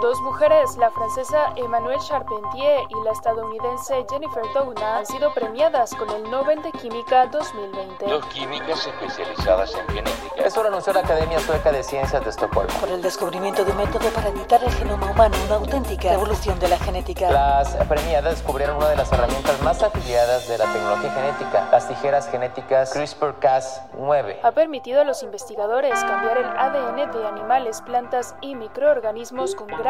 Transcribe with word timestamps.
Dos 0.00 0.18
mujeres, 0.22 0.78
la 0.78 0.90
francesa 0.90 1.52
Emmanuelle 1.56 2.00
Charpentier 2.00 2.80
y 2.88 3.04
la 3.04 3.12
estadounidense 3.12 4.06
Jennifer 4.08 4.42
Doudna, 4.54 4.96
han 4.96 5.04
sido 5.04 5.30
premiadas 5.34 5.94
con 5.94 6.08
el 6.08 6.22
Nobel 6.30 6.62
de 6.62 6.72
Química 6.72 7.26
2020. 7.26 8.06
Dos 8.06 8.24
químicas 8.26 8.86
especializadas 8.86 9.74
en 9.74 9.86
genética. 9.88 10.42
Eso 10.42 10.62
lo 10.62 10.68
anunció 10.68 10.94
la 10.94 11.00
Academia 11.00 11.38
Sueca 11.40 11.70
de 11.70 11.82
Ciencias 11.82 12.24
de 12.24 12.30
Estocolmo. 12.30 12.72
Por 12.80 12.88
el 12.88 13.02
descubrimiento 13.02 13.62
de 13.62 13.72
un 13.72 13.76
método 13.76 14.08
para 14.14 14.28
editar 14.28 14.64
el 14.64 14.72
genoma 14.72 15.10
humano, 15.10 15.36
una 15.44 15.56
auténtica 15.56 16.12
revolución 16.12 16.58
de 16.58 16.68
la 16.68 16.78
genética. 16.78 17.30
Las 17.30 17.76
premiadas 17.86 18.36
descubrieron 18.36 18.78
una 18.78 18.88
de 18.88 18.96
las 18.96 19.12
herramientas 19.12 19.60
más 19.62 19.82
afiliadas 19.82 20.48
de 20.48 20.56
la 20.56 20.64
tecnología 20.72 21.12
genética, 21.12 21.68
las 21.70 21.86
tijeras 21.86 22.30
genéticas 22.30 22.96
CRISPR-Cas9. 22.96 24.38
Ha 24.44 24.52
permitido 24.52 25.02
a 25.02 25.04
los 25.04 25.22
investigadores 25.22 26.02
cambiar 26.04 26.38
el 26.38 26.46
ADN 26.46 27.12
de 27.12 27.26
animales, 27.26 27.82
plantas 27.82 28.34
y 28.40 28.54
microorganismos 28.54 29.54
con 29.54 29.66
gran 29.66 29.89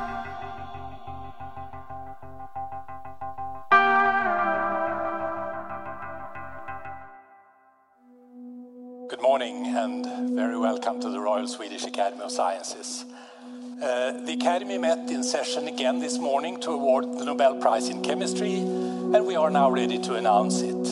To 16.61 16.71
award 16.71 17.17
the 17.17 17.25
Nobel 17.25 17.55
Prize 17.55 17.89
in 17.89 18.03
Chemistry, 18.03 18.57
and 18.59 19.25
we 19.25 19.35
are 19.35 19.49
now 19.49 19.71
ready 19.71 19.97
to 19.97 20.13
announce 20.13 20.61
it. 20.61 20.83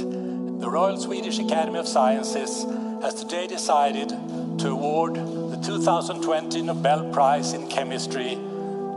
The 0.62 0.68
Royal 0.68 0.98
Swedish 0.98 1.38
Academy 1.38 1.78
of 1.78 1.88
Sciences 1.88 2.66
has 3.04 3.14
today 3.14 3.46
decided 3.46 4.10
to 4.58 4.70
award 4.70 5.16
the 5.16 5.60
2020 5.64 6.64
Nobel 6.64 7.12
Prize 7.12 7.54
in 7.54 7.68
Chemistry 7.68 8.40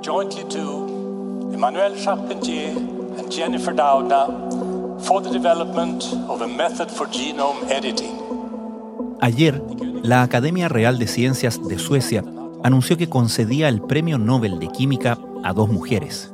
jointly 0.00 0.44
to 0.48 1.50
Emmanuel 1.52 1.94
Charpentier 1.94 2.70
and 3.18 3.30
Jennifer 3.30 3.72
Doudna 3.72 5.02
for 5.04 5.20
the 5.20 5.30
development 5.30 6.04
of 6.26 6.40
a 6.40 6.48
method 6.48 6.90
for 6.90 7.06
genome 7.06 7.70
editing. 7.70 8.18
Ayer, 9.20 9.60
la 10.02 10.22
Academia 10.22 10.68
Real 10.68 10.98
de 10.98 11.06
Ciencias 11.06 11.60
de 11.68 11.78
Suecia 11.78 12.24
anunció 12.64 12.96
que 12.96 13.10
concedía 13.10 13.68
el 13.68 13.82
Premio 13.82 14.16
Nobel 14.16 14.58
de 14.58 14.68
Química 14.68 15.18
a 15.44 15.52
dos 15.52 15.68
mujeres. 15.68 16.31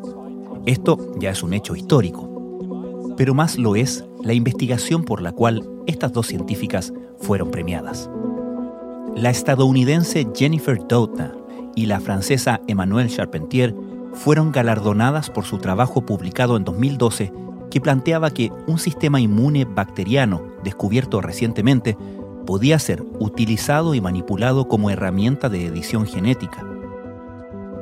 Esto 0.68 0.98
ya 1.18 1.30
es 1.30 1.42
un 1.42 1.54
hecho 1.54 1.74
histórico, 1.74 3.14
pero 3.16 3.32
más 3.32 3.56
lo 3.56 3.74
es 3.74 4.04
la 4.22 4.34
investigación 4.34 5.02
por 5.02 5.22
la 5.22 5.32
cual 5.32 5.66
estas 5.86 6.12
dos 6.12 6.26
científicas 6.26 6.92
fueron 7.20 7.50
premiadas. 7.50 8.10
La 9.16 9.30
estadounidense 9.30 10.28
Jennifer 10.34 10.78
Doudna 10.86 11.34
y 11.74 11.86
la 11.86 12.00
francesa 12.00 12.60
Emmanuelle 12.66 13.08
Charpentier 13.08 13.74
fueron 14.12 14.52
galardonadas 14.52 15.30
por 15.30 15.46
su 15.46 15.56
trabajo 15.56 16.04
publicado 16.04 16.58
en 16.58 16.64
2012 16.64 17.32
que 17.70 17.80
planteaba 17.80 18.30
que 18.30 18.52
un 18.66 18.78
sistema 18.78 19.22
inmune 19.22 19.64
bacteriano 19.64 20.42
descubierto 20.64 21.22
recientemente 21.22 21.96
podía 22.44 22.78
ser 22.78 23.02
utilizado 23.18 23.94
y 23.94 24.02
manipulado 24.02 24.68
como 24.68 24.90
herramienta 24.90 25.48
de 25.48 25.64
edición 25.64 26.06
genética. 26.06 26.62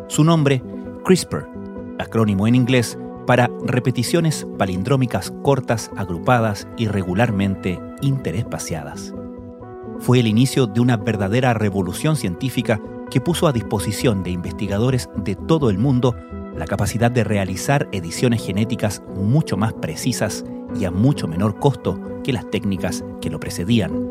Su 0.06 0.22
nombre, 0.22 0.62
CRISPR, 1.04 1.55
acrónimo 1.98 2.46
en 2.46 2.54
inglés 2.54 2.98
para 3.26 3.50
repeticiones 3.64 4.46
palindrómicas 4.58 5.32
cortas, 5.42 5.90
agrupadas 5.96 6.68
y 6.76 6.86
regularmente 6.86 7.80
interespaciadas. 8.00 9.12
Fue 9.98 10.20
el 10.20 10.26
inicio 10.26 10.66
de 10.66 10.80
una 10.80 10.96
verdadera 10.96 11.54
revolución 11.54 12.16
científica 12.16 12.80
que 13.10 13.20
puso 13.20 13.46
a 13.46 13.52
disposición 13.52 14.22
de 14.22 14.30
investigadores 14.30 15.08
de 15.16 15.34
todo 15.34 15.70
el 15.70 15.78
mundo 15.78 16.14
la 16.56 16.66
capacidad 16.66 17.10
de 17.10 17.24
realizar 17.24 17.88
ediciones 17.92 18.44
genéticas 18.44 19.02
mucho 19.14 19.56
más 19.56 19.72
precisas 19.74 20.44
y 20.78 20.84
a 20.84 20.90
mucho 20.90 21.28
menor 21.28 21.58
costo 21.58 22.00
que 22.24 22.32
las 22.32 22.50
técnicas 22.50 23.04
que 23.20 23.30
lo 23.30 23.38
precedían. 23.40 24.10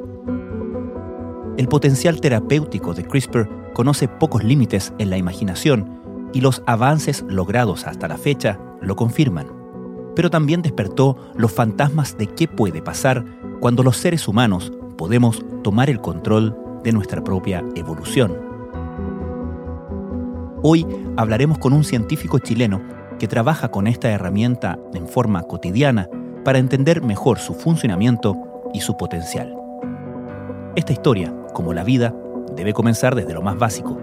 El 1.57 1.67
potencial 1.67 2.19
terapéutico 2.19 2.93
de 2.93 3.05
CRISPR 3.05 3.73
conoce 3.73 4.07
pocos 4.07 4.43
límites 4.43 4.93
en 4.99 5.09
la 5.09 5.17
imaginación 5.17 6.04
y 6.35 6.41
los 6.41 6.61
avances 6.67 7.23
logrados 7.29 7.87
hasta 7.87 8.09
la 8.09 8.17
fecha 8.17 8.59
lo 8.81 8.97
confirman. 8.97 9.47
Pero 10.15 10.29
también 10.29 10.61
despertó 10.61 11.17
los 11.33 11.53
fantasmas 11.53 12.17
de 12.17 12.27
qué 12.27 12.49
puede 12.49 12.81
pasar 12.81 13.23
cuando 13.61 13.83
los 13.83 13.95
seres 13.95 14.27
humanos 14.27 14.73
podemos 14.97 15.43
tomar 15.63 15.89
el 15.89 16.01
control 16.01 16.55
de 16.83 16.91
nuestra 16.91 17.23
propia 17.23 17.63
evolución. 17.75 18.37
Hoy 20.61 20.85
hablaremos 21.15 21.57
con 21.57 21.71
un 21.71 21.85
científico 21.85 22.39
chileno 22.39 22.81
que 23.17 23.29
trabaja 23.29 23.69
con 23.69 23.87
esta 23.87 24.09
herramienta 24.09 24.77
en 24.93 25.07
forma 25.07 25.41
cotidiana 25.43 26.09
para 26.43 26.59
entender 26.59 27.01
mejor 27.01 27.39
su 27.39 27.53
funcionamiento 27.53 28.35
y 28.73 28.81
su 28.81 28.97
potencial. 28.97 29.55
Esta 30.75 30.91
historia 30.91 31.33
como 31.55 31.73
la 31.73 31.85
vida, 31.85 32.13
debe 32.55 32.73
comenzar 32.73 33.15
desde 33.15 33.33
lo 33.33 33.41
más 33.41 33.57
básico, 33.57 33.97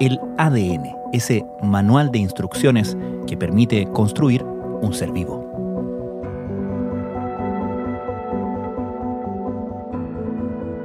el 0.00 0.18
ADN, 0.38 0.96
ese 1.12 1.44
manual 1.62 2.10
de 2.10 2.18
instrucciones 2.18 2.96
que 3.26 3.36
permite 3.36 3.86
construir 3.92 4.42
un 4.42 4.92
ser 4.94 5.12
vivo. 5.12 5.46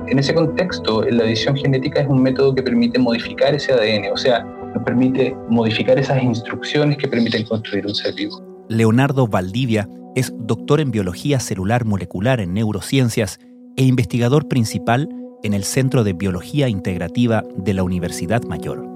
En 0.08 0.20
ese 0.20 0.36
contexto, 0.36 1.02
la 1.04 1.24
edición 1.24 1.56
genética 1.56 2.02
es 2.02 2.08
un 2.08 2.22
método 2.22 2.54
que 2.54 2.62
permite 2.62 3.00
modificar 3.00 3.56
ese 3.56 3.74
ADN, 3.74 4.12
o 4.14 4.18
sea, 4.18 4.44
nos 4.44 4.84
permite 4.84 5.36
modificar 5.50 5.98
esas 5.98 6.22
instrucciones 6.22 6.98
que 6.98 7.08
permiten 7.08 7.46
construir 7.46 7.88
un 7.88 7.96
ser 7.96 8.14
vivo. 8.14 8.42
Leonardo 8.70 9.28
Valdivia 9.28 9.90
es 10.16 10.34
doctor 10.38 10.80
en 10.82 10.92
biología 10.92 11.40
celular 11.40 11.86
molecular 11.86 12.40
en 12.40 12.54
neurociencias 12.54 13.40
e 13.78 13.84
investigador 13.84 14.48
principal 14.48 15.10
en 15.44 15.54
el 15.54 15.64
Centro 15.64 16.04
de 16.04 16.14
Biología 16.14 16.68
Integrativa 16.68 17.44
de 17.56 17.74
la 17.74 17.84
Universidad 17.84 18.44
Mayor. 18.44 18.95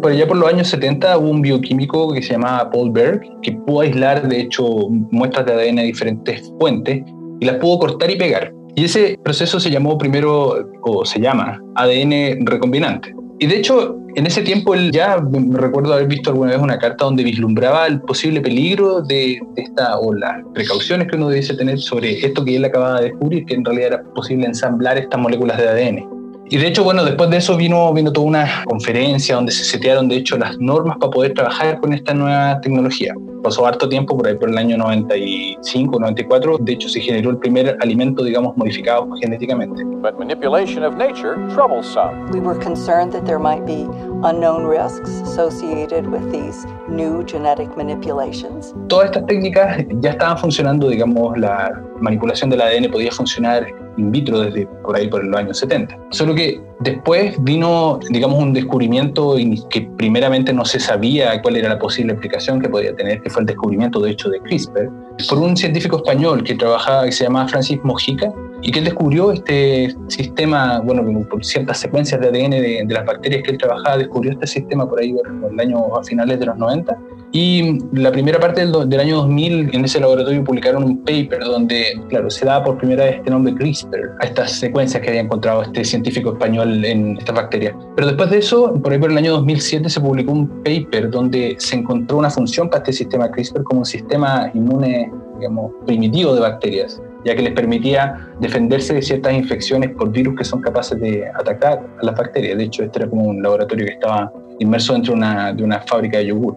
Por 0.00 0.12
allá 0.12 0.26
por 0.26 0.38
los 0.38 0.48
años 0.48 0.68
70 0.68 1.18
hubo 1.18 1.28
un 1.28 1.42
bioquímico 1.42 2.12
que 2.12 2.22
se 2.22 2.32
llamaba 2.32 2.70
Paul 2.70 2.90
Berg, 2.90 3.20
que 3.42 3.52
pudo 3.52 3.80
aislar, 3.82 4.26
de 4.28 4.40
hecho, 4.40 4.88
muestras 5.10 5.44
de 5.44 5.52
ADN 5.52 5.76
de 5.76 5.82
diferentes 5.82 6.52
fuentes 6.58 7.02
y 7.40 7.44
las 7.44 7.56
pudo 7.56 7.80
cortar 7.80 8.10
y 8.10 8.16
pegar. 8.16 8.52
Y 8.76 8.84
ese 8.84 9.18
proceso 9.22 9.60
se 9.60 9.70
llamó 9.70 9.98
primero, 9.98 10.54
o 10.82 11.04
se 11.04 11.20
llama, 11.20 11.60
ADN 11.74 12.46
recombinante. 12.46 13.14
Y 13.40 13.46
de 13.46 13.56
hecho, 13.56 13.96
en 14.14 14.26
ese 14.26 14.42
tiempo 14.42 14.74
él 14.74 14.90
ya 14.90 15.16
recuerdo 15.52 15.92
haber 15.92 16.06
visto 16.06 16.30
alguna 16.30 16.52
vez 16.52 16.60
una 16.60 16.78
carta 16.78 17.04
donde 17.04 17.22
vislumbraba 17.22 17.86
el 17.86 18.00
posible 18.00 18.40
peligro 18.40 19.02
de, 19.02 19.38
esta, 19.56 19.98
o 19.98 20.14
las 20.14 20.42
precauciones 20.54 21.08
que 21.08 21.16
uno 21.16 21.28
debiese 21.28 21.54
tener 21.54 21.78
sobre 21.78 22.24
esto 22.24 22.44
que 22.44 22.56
él 22.56 22.64
acababa 22.64 23.00
de 23.00 23.10
descubrir, 23.10 23.44
que 23.44 23.54
en 23.54 23.64
realidad 23.64 23.86
era 23.88 24.02
posible 24.14 24.46
ensamblar 24.46 24.98
estas 24.98 25.20
moléculas 25.20 25.58
de 25.58 25.68
ADN. 25.68 26.19
Y 26.52 26.58
de 26.58 26.66
hecho, 26.66 26.82
bueno, 26.82 27.04
después 27.04 27.30
de 27.30 27.36
eso 27.36 27.56
vino, 27.56 27.92
vino 27.92 28.12
toda 28.12 28.26
una 28.26 28.64
conferencia 28.64 29.36
donde 29.36 29.52
se 29.52 29.62
setearon, 29.62 30.08
de 30.08 30.16
hecho, 30.16 30.36
las 30.36 30.58
normas 30.58 30.98
para 30.98 31.08
poder 31.08 31.32
trabajar 31.32 31.78
con 31.78 31.92
esta 31.92 32.12
nueva 32.12 32.60
tecnología. 32.60 33.14
Pasó 33.40 33.64
harto 33.68 33.88
tiempo, 33.88 34.16
por 34.16 34.26
ahí 34.26 34.34
por 34.34 34.50
el 34.50 34.58
año 34.58 34.76
95, 34.76 36.00
94, 36.00 36.58
de 36.58 36.72
hecho 36.72 36.88
se 36.88 37.00
generó 37.00 37.30
el 37.30 37.38
primer 37.38 37.78
alimento, 37.80 38.24
digamos, 38.24 38.56
modificado 38.56 39.08
genéticamente. 39.20 39.84
But 40.02 40.18
manipulation 40.18 40.82
of 40.82 40.96
nature 40.96 41.36
troubles 41.54 41.86
some. 41.86 42.28
We 42.32 42.40
were 42.40 42.58
concerned 42.58 43.12
that 43.12 43.24
there 43.24 43.38
might 43.38 43.64
be 43.64 43.86
unknown 44.24 44.66
risks 44.66 45.10
associated 45.22 46.06
with 46.06 46.30
these 46.30 46.66
new 46.88 47.24
genetic 47.24 47.74
manipulations. 47.76 48.74
Todas 48.88 49.06
estas 49.06 49.26
técnicas 49.26 49.84
ya 50.00 50.10
estaban 50.10 50.38
funcionando, 50.38 50.88
digamos, 50.88 51.38
la 51.38 51.72
manipulación 52.00 52.50
del 52.50 52.60
ADN 52.60 52.90
podía 52.90 53.10
funcionar 53.12 53.66
in 53.96 54.10
vitro 54.12 54.40
desde 54.40 54.66
por 54.82 54.96
ahí 54.96 55.08
por 55.08 55.24
los 55.24 55.38
años 55.38 55.58
70. 55.58 55.96
Solo 56.10 56.34
que 56.34 56.60
después 56.80 57.34
vino, 57.42 57.98
digamos, 58.10 58.38
un 58.38 58.52
descubrimiento 58.52 59.36
que 59.68 59.82
primeramente 59.96 60.52
no 60.52 60.64
se 60.64 60.80
sabía 60.80 61.40
cuál 61.42 61.56
era 61.56 61.68
la 61.68 61.78
posible 61.78 62.12
aplicación 62.12 62.60
que 62.60 62.68
podía 62.68 62.94
tener, 62.94 63.20
que 63.22 63.30
fue 63.30 63.42
el 63.42 63.46
descubrimiento 63.46 64.00
de 64.00 64.10
hecho 64.10 64.28
de 64.28 64.40
CRISPR, 64.40 64.90
por 65.28 65.38
un 65.38 65.56
científico 65.56 65.96
español 65.96 66.42
que 66.44 66.54
trabajaba, 66.54 67.04
que 67.04 67.12
se 67.12 67.24
llamaba 67.24 67.48
Francis 67.48 67.78
Mojica, 67.82 68.32
y 68.62 68.70
que 68.70 68.78
él 68.80 68.84
descubrió 68.84 69.32
este 69.32 69.94
sistema, 70.08 70.80
bueno, 70.80 71.02
por 71.28 71.44
ciertas 71.44 71.78
secuencias 71.78 72.20
de 72.20 72.28
ADN 72.28 72.50
de, 72.50 72.86
las 72.88 73.04
bacterias 73.04 73.42
que 73.42 73.52
él 73.52 73.58
trabajaba, 73.58 73.96
descubrió 73.96 74.32
este 74.32 74.46
sistema 74.46 74.88
por 74.88 75.00
ahí 75.00 75.14
por 75.40 75.52
el 75.52 75.60
año 75.60 75.96
a 75.96 76.02
finales 76.02 76.38
de 76.38 76.46
los 76.46 76.56
90, 76.56 76.96
Y 77.32 77.78
la 77.92 78.10
primera 78.10 78.38
parte 78.38 78.66
del, 78.66 78.88
del, 78.88 79.00
año 79.00 79.16
2000, 79.18 79.70
en 79.74 79.84
ese 79.84 80.00
laboratorio 80.00 80.42
publicaron 80.44 80.82
un 80.82 81.04
paper 81.04 81.44
donde, 81.44 82.00
claro, 82.08 82.28
se 82.28 82.44
daba 82.44 82.64
por 82.64 82.78
primera 82.78 83.04
vez 83.04 83.16
este 83.16 83.30
nombre 83.30 83.54
CRISPR 83.54 84.16
a 84.20 84.26
estas 84.26 84.52
secuencias 84.52 85.02
que 85.02 85.08
había 85.08 85.20
encontrado 85.22 85.62
este 85.62 85.84
científico 85.84 86.32
español 86.32 86.84
en 86.84 87.16
estas 87.18 87.34
bacterias. 87.34 87.74
Pero 87.94 88.08
después 88.08 88.30
de 88.30 88.38
eso, 88.38 88.74
por 88.82 88.92
ahí 88.92 88.98
por 88.98 89.10
el 89.10 89.16
año 89.16 89.32
2007 89.32 89.88
se 89.88 90.00
publicó 90.00 90.32
un 90.32 90.48
paper 90.64 91.10
donde 91.10 91.54
se 91.58 91.76
encontró 91.76 92.18
una 92.18 92.30
función 92.30 92.68
para 92.68 92.82
este 92.82 92.92
sistema 92.92 93.30
CRISPR 93.30 93.62
como 93.62 93.80
un 93.80 93.86
sistema 93.86 94.50
inmune, 94.52 95.10
digamos, 95.38 95.72
primitivo 95.86 96.34
de 96.34 96.40
bacterias 96.40 97.00
ya 97.24 97.34
que 97.34 97.42
les 97.42 97.52
permitía 97.52 98.28
defenderse 98.40 98.94
de 98.94 99.02
ciertas 99.02 99.32
infecciones 99.32 99.90
por 99.90 100.10
virus 100.10 100.36
que 100.36 100.44
son 100.44 100.60
capaces 100.60 100.98
de 101.00 101.26
atacar 101.28 101.84
a 102.00 102.04
las 102.04 102.14
bacterias. 102.16 102.56
De 102.58 102.64
hecho, 102.64 102.82
este 102.82 103.00
era 103.00 103.08
como 103.08 103.24
un 103.24 103.42
laboratorio 103.42 103.86
que 103.86 103.92
estaba 103.92 104.32
inmerso 104.58 104.92
dentro 104.92 105.12
de 105.12 105.18
una, 105.18 105.52
de 105.52 105.62
una 105.62 105.80
fábrica 105.80 106.18
de 106.18 106.26
yogur. 106.26 106.56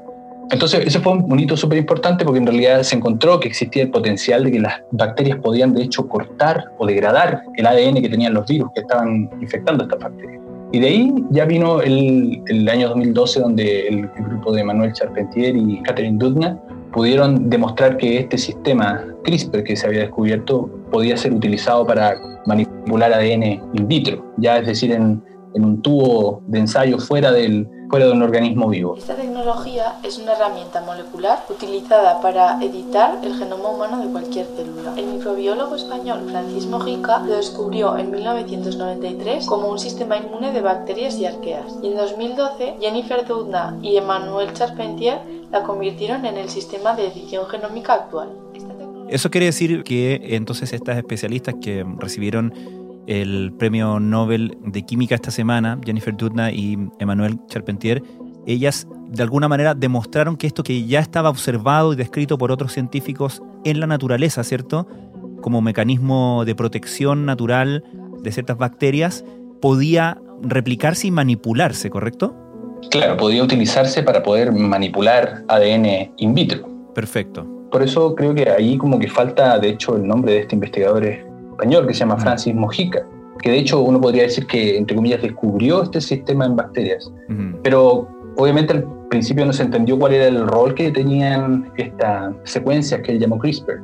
Entonces, 0.52 0.86
ese 0.86 1.00
fue 1.00 1.14
un 1.14 1.40
hito 1.40 1.56
súper 1.56 1.78
importante 1.78 2.26
porque 2.26 2.40
en 2.40 2.46
realidad 2.46 2.84
se 2.84 2.96
encontró 2.96 3.40
que 3.40 3.48
existía 3.48 3.84
el 3.84 3.90
potencial 3.90 4.44
de 4.44 4.52
que 4.52 4.60
las 4.60 4.82
bacterias 4.92 5.40
podían, 5.40 5.74
de 5.74 5.84
hecho, 5.84 6.08
cortar 6.08 6.66
o 6.78 6.86
degradar 6.86 7.44
el 7.56 7.66
ADN 7.66 8.02
que 8.02 8.10
tenían 8.10 8.34
los 8.34 8.46
virus 8.46 8.70
que 8.76 8.82
estaban 8.82 9.30
infectando 9.42 9.86
estas 9.86 10.00
bacterias. 10.00 10.42
Y 10.74 10.80
de 10.80 10.88
ahí 10.88 11.14
ya 11.30 11.46
vino 11.46 11.82
el, 11.82 12.42
el 12.48 12.68
año 12.68 12.90
2012, 12.90 13.40
donde 13.40 13.88
el, 13.88 14.10
el, 14.16 14.24
grupo 14.26 14.52
de 14.52 14.64
Manuel 14.64 14.92
Charpentier 14.92 15.56
y 15.56 15.82
Catherine 15.84 16.18
Dudna 16.18 16.60
pudieron 16.94 17.50
demostrar 17.50 17.98
que 17.98 18.20
este 18.20 18.38
sistema 18.38 19.04
CRISPR 19.24 19.64
que 19.64 19.76
se 19.76 19.88
había 19.88 20.02
descubierto 20.02 20.70
podía 20.92 21.18
ser 21.18 21.34
utilizado 21.34 21.86
para 21.86 22.16
manipular 22.46 23.12
ADN 23.12 23.44
in 23.74 23.88
vitro, 23.88 24.24
ya 24.38 24.58
es 24.58 24.68
decir, 24.68 24.92
en, 24.92 25.22
en 25.56 25.66
un 25.66 25.82
tubo 25.82 26.42
de 26.48 26.60
ensayo 26.60 27.00
fuera 27.00 27.32
del, 27.32 27.68
fuera 27.94 28.08
de 28.08 28.14
un 28.14 28.24
organismo 28.24 28.70
vivo. 28.70 28.96
Esta 28.98 29.16
tecnología 29.16 30.00
es 30.02 30.18
una 30.18 30.32
herramienta 30.32 30.82
molecular 30.82 31.46
utilizada 31.48 32.22
para 32.22 32.60
editar 32.60 33.20
el 33.24 33.36
genoma 33.36 33.70
humano 33.70 34.04
de 34.04 34.12
cualquier 34.12 34.48
célula. 34.48 34.96
El 34.98 35.06
microbiólogo 35.14 35.76
español 35.76 36.22
Francis 36.28 36.66
Mojica 36.66 37.20
lo 37.20 37.36
descubrió 37.36 37.96
en 37.96 38.10
1993 38.10 39.46
como 39.46 39.70
un 39.70 39.78
sistema 39.78 40.18
inmune 40.18 40.52
de 40.52 40.62
bacterias 40.62 41.20
y 41.20 41.28
arqueas. 41.28 41.66
Y 41.84 41.90
en 41.90 41.98
2012 41.98 42.78
Jennifer 42.82 43.28
Doudna 43.28 43.78
y 43.84 43.96
Emmanuel 43.96 44.52
Charpentier 44.54 45.20
la 45.52 45.62
convirtieron 45.62 46.26
en 46.26 46.38
el 46.38 46.50
sistema 46.50 46.96
de 46.96 47.10
edición 47.10 47.46
genómica 47.46 47.94
actual. 47.94 48.30
Eso 49.08 49.30
quiere 49.30 49.46
decir 49.46 49.84
que 49.84 50.20
entonces 50.36 50.74
estas 50.74 50.98
especialistas 50.98 51.54
que 51.62 51.86
recibieron 52.00 52.83
el 53.08 53.54
premio 53.58 54.00
Nobel 54.00 54.58
de 54.66 54.84
Química 54.84 55.16
esta 55.16 55.32
semana, 55.32 55.80
Jennifer 55.84 56.16
Doudna 56.16 56.52
y 56.52 56.78
Emmanuel 57.00 57.40
Charpentier, 57.48 58.02
ellas 58.46 58.88
de 59.08 59.24
alguna 59.24 59.48
manera 59.48 59.74
demostraron 59.74 60.38
que 60.38 60.48
esto 60.48 60.64
que 60.64 60.86
ya 60.86 61.00
estaba 61.00 61.30
observado 61.30 61.94
y 61.94 61.96
descrito 61.96 62.38
por 62.38 62.52
otros 62.52 62.74
científicos 62.74 63.42
en 63.64 63.80
la 63.80 63.88
naturaleza, 63.88 64.44
¿cierto? 64.44 64.88
Como 65.42 65.62
mecanismo 65.62 66.44
de 66.46 66.56
protección 66.56 67.26
natural 67.26 67.84
de 68.22 68.32
ciertas 68.32 68.58
bacterias, 68.58 69.24
podía 69.62 70.20
replicarse 70.42 71.08
y 71.08 71.12
manipularse, 71.12 71.90
¿correcto? 71.90 72.36
Claro, 72.90 73.18
podía 73.18 73.44
utilizarse 73.44 74.04
para 74.04 74.24
poder 74.24 74.52
manipular 74.52 75.44
ADN 75.48 76.14
in 76.18 76.34
vitro. 76.34 76.68
Perfecto. 76.94 77.48
Por 77.72 77.82
eso 77.82 78.14
creo 78.14 78.36
que 78.36 78.50
ahí 78.50 78.78
como 78.78 79.00
que 79.00 79.08
falta, 79.08 79.58
de 79.58 79.70
hecho, 79.70 79.96
el 79.96 80.06
nombre 80.06 80.34
de 80.34 80.40
este 80.42 80.56
investigador 80.56 81.06
es 81.06 81.33
español 81.64 81.88
que 81.88 81.94
se 81.94 82.02
llama 82.02 82.18
Francis 82.18 82.54
Mojica, 82.54 83.06
que 83.42 83.52
de 83.52 83.60
hecho 83.60 83.82
uno 83.82 84.00
podría 84.00 84.24
decir 84.24 84.46
que, 84.46 84.78
entre 84.78 84.96
comillas, 84.96 85.22
descubrió 85.22 85.84
este 85.84 86.02
sistema 86.02 86.46
en 86.46 86.56
bacterias. 86.58 87.12
Uh 87.30 87.34
-huh. 87.34 87.60
Pero 87.64 88.08
obviamente 88.38 88.74
al 88.74 88.86
principio 89.10 89.46
no 89.46 89.54
se 89.54 89.64
entendió 89.64 89.98
cuál 89.98 90.14
era 90.14 90.28
el 90.28 90.46
rol 90.46 90.74
que 90.74 90.92
tenían 90.92 91.72
estas 91.78 92.36
secuencias 92.44 93.02
que 93.02 93.14
él 93.14 93.20
llamó 93.20 93.40
CRISPR. 93.40 93.82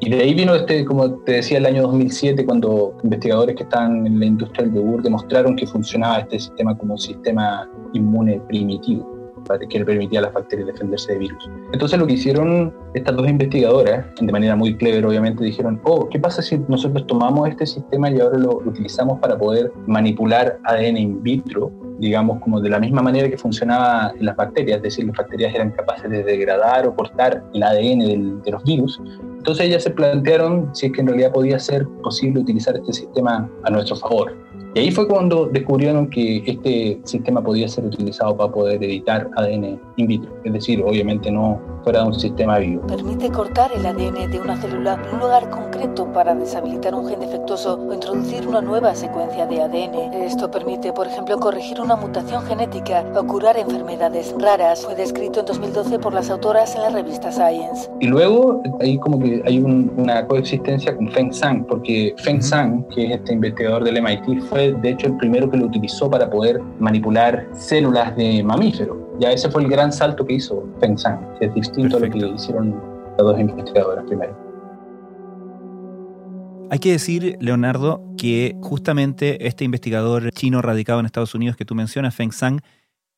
Y 0.00 0.10
de 0.10 0.20
ahí 0.20 0.34
vino, 0.34 0.54
este, 0.54 0.84
como 0.84 1.12
te 1.24 1.32
decía, 1.32 1.58
el 1.58 1.66
año 1.66 1.82
2007, 1.82 2.44
cuando 2.44 2.94
investigadores 3.04 3.54
que 3.56 3.62
estaban 3.62 4.04
en 4.06 4.18
la 4.18 4.26
industria 4.26 4.64
del 4.64 4.74
yogur 4.74 5.00
demostraron 5.02 5.54
que 5.54 5.66
funcionaba 5.66 6.18
este 6.18 6.40
sistema 6.40 6.76
como 6.76 6.94
un 6.94 6.98
sistema 6.98 7.68
inmune 7.92 8.40
primitivo 8.48 9.11
que 9.68 9.78
le 9.78 9.84
permitía 9.84 10.20
a 10.20 10.22
las 10.22 10.32
bacterias 10.32 10.68
defenderse 10.68 11.12
de 11.12 11.18
virus. 11.18 11.50
Entonces 11.72 11.98
lo 11.98 12.06
que 12.06 12.14
hicieron 12.14 12.74
estas 12.94 13.16
dos 13.16 13.28
investigadoras, 13.28 14.04
de 14.20 14.32
manera 14.32 14.56
muy 14.56 14.76
clever 14.76 15.06
obviamente, 15.06 15.44
dijeron, 15.44 15.80
oh, 15.84 16.08
¿qué 16.08 16.18
pasa 16.18 16.42
si 16.42 16.58
nosotros 16.68 17.06
tomamos 17.06 17.48
este 17.48 17.66
sistema 17.66 18.10
y 18.10 18.20
ahora 18.20 18.38
lo 18.38 18.58
utilizamos 18.58 19.18
para 19.20 19.36
poder 19.38 19.72
manipular 19.86 20.58
ADN 20.64 20.96
in 20.96 21.22
vitro, 21.22 21.70
digamos 21.98 22.40
como 22.40 22.60
de 22.60 22.68
la 22.68 22.78
misma 22.78 23.02
manera 23.02 23.28
que 23.28 23.38
funcionaba 23.38 24.12
en 24.18 24.26
las 24.26 24.36
bacterias, 24.36 24.78
es 24.78 24.82
decir, 24.82 25.06
las 25.06 25.16
bacterias 25.16 25.54
eran 25.54 25.70
capaces 25.70 26.10
de 26.10 26.22
degradar 26.22 26.86
o 26.86 26.94
cortar 26.94 27.42
el 27.54 27.62
ADN 27.62 27.98
del, 28.00 28.42
de 28.42 28.50
los 28.50 28.62
virus. 28.64 29.00
Entonces 29.42 29.66
ellas 29.66 29.82
se 29.82 29.90
plantearon 29.90 30.70
si 30.74 30.86
es 30.86 30.92
que 30.92 31.00
en 31.00 31.08
realidad 31.08 31.32
podía 31.32 31.58
ser 31.58 31.86
posible 32.02 32.40
utilizar 32.40 32.76
este 32.76 32.92
sistema 32.92 33.50
a 33.64 33.70
nuestro 33.70 33.96
favor. 33.96 34.36
Y 34.74 34.78
ahí 34.78 34.90
fue 34.90 35.06
cuando 35.06 35.46
descubrieron 35.46 36.08
que 36.08 36.42
este 36.46 36.98
sistema 37.04 37.42
podía 37.42 37.68
ser 37.68 37.84
utilizado 37.84 38.36
para 38.36 38.50
poder 38.50 38.82
editar 38.82 39.28
ADN 39.36 39.78
in 39.96 40.06
vitro, 40.06 40.30
es 40.44 40.52
decir, 40.52 40.82
obviamente 40.82 41.30
no 41.30 41.60
fuera 41.82 42.00
de 42.00 42.06
un 42.06 42.14
sistema 42.14 42.58
vivo. 42.58 42.86
Permite 42.86 43.30
cortar 43.30 43.70
el 43.72 43.84
ADN 43.84 44.30
de 44.30 44.40
una 44.40 44.56
célula 44.56 44.94
en 44.94 45.14
un 45.14 45.20
lugar 45.20 45.50
concreto 45.50 46.12
para 46.12 46.34
deshabilitar 46.34 46.94
un 46.94 47.08
gen 47.08 47.20
defectuoso 47.20 47.78
o 47.78 47.94
introducir 47.94 48.46
una 48.46 48.60
nueva 48.60 48.94
secuencia 48.94 49.46
de 49.46 49.62
ADN. 49.62 50.14
Esto 50.24 50.50
permite, 50.50 50.92
por 50.92 51.06
ejemplo, 51.06 51.38
corregir 51.38 51.80
una 51.80 51.96
mutación 51.96 52.42
genética 52.44 53.04
o 53.16 53.26
curar 53.26 53.56
enfermedades 53.56 54.34
raras. 54.38 54.84
Fue 54.84 54.94
descrito 54.94 55.40
en 55.40 55.46
2012 55.46 55.98
por 55.98 56.14
las 56.14 56.30
autoras 56.30 56.74
en 56.74 56.82
la 56.82 56.90
revista 56.90 57.30
Science. 57.32 57.90
Y 58.00 58.06
luego 58.06 58.62
ahí 58.80 58.98
como 58.98 59.18
que 59.18 59.42
hay 59.44 59.58
un, 59.58 59.92
una 59.96 60.26
coexistencia 60.26 60.96
con 60.96 61.08
Feng 61.10 61.32
Zhang, 61.32 61.64
porque 61.66 62.14
Feng 62.18 62.42
Zhang, 62.42 62.86
que 62.88 63.06
es 63.06 63.10
este 63.12 63.34
investigador 63.34 63.84
del 63.84 64.00
MIT, 64.02 64.42
fue 64.48 64.72
de 64.72 64.90
hecho 64.90 65.06
el 65.08 65.16
primero 65.16 65.50
que 65.50 65.56
lo 65.56 65.66
utilizó 65.66 66.10
para 66.10 66.28
poder 66.30 66.60
manipular 66.78 67.46
células 67.52 68.14
de 68.16 68.42
mamíferos. 68.42 69.01
Ya 69.18 69.30
ese 69.30 69.50
fue 69.50 69.62
el 69.62 69.68
gran 69.68 69.92
salto 69.92 70.24
que 70.24 70.34
hizo 70.34 70.66
Feng 70.80 70.98
Zhang, 70.98 71.38
que 71.38 71.46
es 71.46 71.54
distinto 71.54 71.98
Perfecto. 71.98 72.18
a 72.18 72.20
lo 72.20 72.28
que 72.28 72.42
hicieron 72.42 72.82
las 73.16 73.18
dos 73.18 73.38
investigadoras 73.38 74.04
primero. 74.06 74.36
Hay 76.70 76.78
que 76.78 76.92
decir, 76.92 77.36
Leonardo, 77.40 78.02
que 78.16 78.56
justamente 78.62 79.46
este 79.46 79.64
investigador 79.64 80.30
chino 80.32 80.62
radicado 80.62 81.00
en 81.00 81.06
Estados 81.06 81.34
Unidos 81.34 81.56
que 81.56 81.66
tú 81.66 81.74
mencionas, 81.74 82.14
Feng 82.14 82.32
Zhang, 82.32 82.62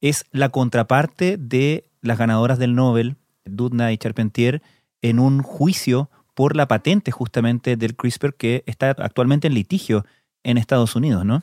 es 0.01 0.25
la 0.33 0.49
contraparte 0.49 1.37
de 1.39 1.85
las 2.03 2.19
ganadoras 2.19 2.59
del 2.59 2.75
Nobel, 2.75 3.17
Dudna 3.45 3.93
y 3.93 3.99
Charpentier, 3.99 4.61
en 5.03 5.19
un 5.19 5.43
juicio 5.43 6.11
por 6.35 6.57
la 6.57 6.67
patente 6.67 7.13
justamente 7.13 7.77
del 7.77 7.95
CRISPR 7.95 8.35
que 8.35 8.65
está 8.67 8.91
actualmente 8.91 9.47
en 9.47 9.55
litigio 9.55 10.05
en 10.43 10.59
Estados 10.59 10.97
Unidos, 10.97 11.25
¿no? 11.25 11.43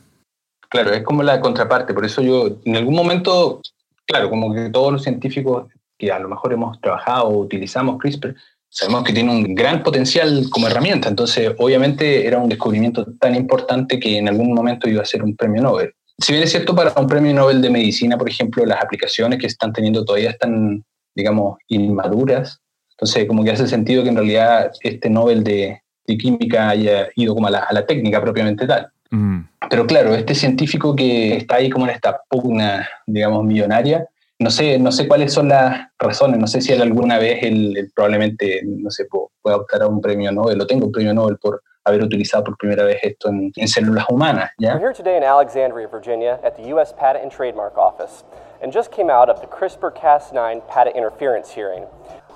Claro, 0.69 0.91
es 0.91 1.03
como 1.03 1.23
la 1.23 1.41
contraparte, 1.41 1.93
por 1.93 2.05
eso 2.05 2.21
yo 2.21 2.59
en 2.65 2.75
algún 2.75 2.95
momento, 2.95 3.61
claro, 4.05 4.29
como 4.29 4.53
que 4.53 4.69
todos 4.69 4.91
los 4.91 5.03
científicos 5.03 5.67
que 5.97 6.11
a 6.11 6.19
lo 6.19 6.29
mejor 6.29 6.53
hemos 6.53 6.79
trabajado 6.81 7.27
o 7.27 7.37
utilizamos 7.39 7.97
CRISPR, 7.99 8.35
sabemos 8.69 9.03
que 9.03 9.13
tiene 9.13 9.31
un 9.31 9.53
gran 9.53 9.83
potencial 9.83 10.45
como 10.49 10.67
herramienta, 10.67 11.09
entonces 11.09 11.53
obviamente 11.57 12.25
era 12.25 12.37
un 12.37 12.49
descubrimiento 12.49 13.05
tan 13.19 13.35
importante 13.35 13.99
que 13.99 14.17
en 14.17 14.29
algún 14.29 14.53
momento 14.53 14.89
iba 14.89 15.01
a 15.01 15.05
ser 15.05 15.23
un 15.23 15.35
premio 15.35 15.61
Nobel. 15.61 15.93
Si 16.17 16.33
bien 16.33 16.43
es 16.43 16.51
cierto, 16.51 16.73
para 16.73 16.93
un 16.99 17.07
premio 17.07 17.33
Nobel 17.33 17.61
de 17.61 17.69
medicina, 17.69 18.17
por 18.17 18.29
ejemplo, 18.29 18.65
las 18.65 18.81
aplicaciones 18.81 19.39
que 19.39 19.47
están 19.47 19.73
teniendo 19.73 20.05
todavía 20.05 20.31
están, 20.31 20.83
digamos, 21.15 21.57
inmaduras, 21.67 22.61
entonces 22.91 23.27
como 23.27 23.43
que 23.43 23.51
hace 23.51 23.67
sentido 23.67 24.03
que 24.03 24.09
en 24.09 24.15
realidad 24.15 24.71
este 24.81 25.09
Nobel 25.09 25.43
de, 25.43 25.81
química 26.05 26.69
haya 26.69 27.07
ido 27.15 27.33
como 27.33 27.47
a 27.47 27.51
la 27.51 27.85
técnica 27.85 28.19
propiamente 28.21 28.67
tal. 28.67 28.91
Mm. 29.11 29.41
Pero 29.69 29.85
claro, 29.85 30.15
este 30.15 30.33
científico 30.33 30.95
que 30.95 31.37
está 31.37 31.55
ahí 31.55 31.69
como 31.69 31.85
en 31.85 31.91
esta 31.91 32.21
pugna, 32.27 32.89
digamos, 33.05 33.43
millonaria, 33.43 34.07
no 34.39 34.49
sé, 34.49 34.79
no 34.79 34.91
sé 34.91 35.07
cuáles 35.07 35.31
son 35.31 35.49
las 35.49 35.87
razones, 35.99 36.39
no 36.39 36.47
sé 36.47 36.61
si 36.61 36.73
alguna 36.73 37.19
vez 37.19 37.43
él, 37.43 37.77
él 37.77 37.91
probablemente, 37.93 38.61
no 38.65 38.89
sé, 38.89 39.05
pueda 39.05 39.57
optar 39.57 39.83
a 39.83 39.87
un 39.87 40.01
premio 40.01 40.31
Nobel, 40.31 40.57
lo 40.57 40.65
tengo 40.65 40.87
un 40.87 40.91
premio 40.91 41.13
Nobel 41.13 41.37
por 41.37 41.61
haber 41.83 42.03
utilizado 42.03 42.43
por 42.43 42.57
primera 42.57 42.83
vez 42.83 42.99
esto 43.03 43.29
en, 43.29 43.51
en 43.55 43.67
células 43.67 44.05
humanas. 44.09 44.51
¿ya? 44.57 44.73
We're 44.73 44.79
here 44.79 44.93
today 44.93 45.17
in 45.17 45.23
Alexandria, 45.23 45.87
Virginia, 45.87 46.39
at 46.43 46.55
the 46.55 46.67
U.S. 46.69 46.91
Patent 46.91 47.23
and 47.23 47.31
Trademark 47.31 47.77
Office, 47.77 48.23
and 48.63 48.73
just 48.73 48.91
came 48.91 49.09
out 49.11 49.29
of 49.29 49.41
the 49.41 49.47
CRISPR-Cas9 49.47 50.67
patent 50.67 50.95
interference 50.95 51.51
hearing. 51.51 51.85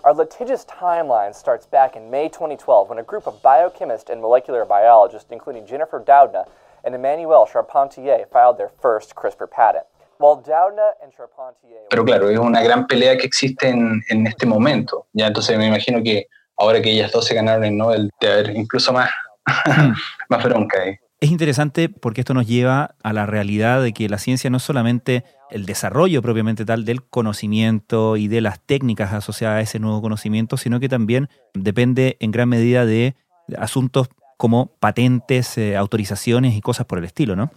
Our 0.03 0.13
litigious 0.13 0.65
timeline 0.65 1.34
starts 1.34 1.65
back 1.65 1.96
in 1.96 2.12
May 2.12 2.29
2012 2.29 2.89
when 2.89 3.00
a 3.00 3.03
group 3.03 3.25
of 3.25 3.41
biochemists 3.41 4.12
and 4.12 4.22
molecular 4.22 4.63
biologists, 4.63 5.32
including 5.32 5.65
Jennifer 5.65 6.00
Doudna 6.00 6.46
and 6.86 6.96
Emmanuel 6.96 7.46
Charpentier, 7.51 8.27
filed 8.32 8.58
their 8.58 8.70
first 8.82 9.15
CRISPR 9.15 9.50
patent. 9.50 9.86
While 10.18 10.38
Doudna 10.38 10.94
and 11.04 11.12
Charpentier... 11.15 11.88
Pero 11.89 12.06
claro, 12.06 12.30
es 12.30 12.39
una 12.39 12.62
gran 12.62 12.88
pelea 12.88 13.18
que 13.18 13.25
existe 13.25 13.68
en, 13.68 14.01
en 14.10 14.27
este 14.27 14.46
momento. 14.46 15.08
Ya 15.13 15.27
entonces 15.27 15.58
me 15.58 15.68
imagino 15.68 16.01
que 16.01 16.27
ahora 16.58 16.82
que 16.82 16.92
ellas 16.92 17.12
dos 17.12 17.25
se 17.25 17.36
ganaron 17.36 17.65
el 17.65 17.75
Nobel, 17.75 18.10
de 18.22 18.32
haber 18.32 18.56
incluso 18.56 18.94
más, 18.94 19.10
más 20.30 20.44
bronca 20.44 20.82
ahí. 20.82 20.96
Es 21.20 21.32
interesante 21.32 21.89
porque 21.89 22.22
esto 22.22 22.34
nos 22.34 22.46
lleva 22.46 22.96
a 23.01 23.13
la 23.13 23.25
realidad 23.25 23.82
de 23.82 23.94
que 23.94 24.08
la 24.10 24.18
ciencia 24.18 24.50
no 24.50 24.58
es 24.58 24.63
solamente 24.63 25.24
el 25.50 25.65
desarrollo 25.65 26.22
propiamente 26.22 26.65
tal 26.65 26.86
del 26.86 27.04
conocimiento 27.04 28.18
y 28.18 28.27
de 28.27 28.42
las 28.42 28.60
técnicas 28.60 29.13
asociadas 29.13 29.58
a 29.58 29.62
ese 29.62 29.80
nuevo 29.80 30.01
conocimiento, 30.01 30.58
sino 30.58 30.80
que 30.80 30.89
también 30.89 31.30
depende 31.54 32.18
en 32.20 32.32
gran 32.32 32.50
medida 32.50 32.86
de 32.86 33.15
asuntos 33.58 34.10
como 34.38 34.68
patentes, 34.80 35.58
eh, 35.58 35.75
autorizaciones 35.75 36.56
y 36.56 36.62
cosas 36.62 36.86
por 36.86 37.00
el 37.00 37.06
estilo, 37.06 37.36
¿no? 37.36 37.51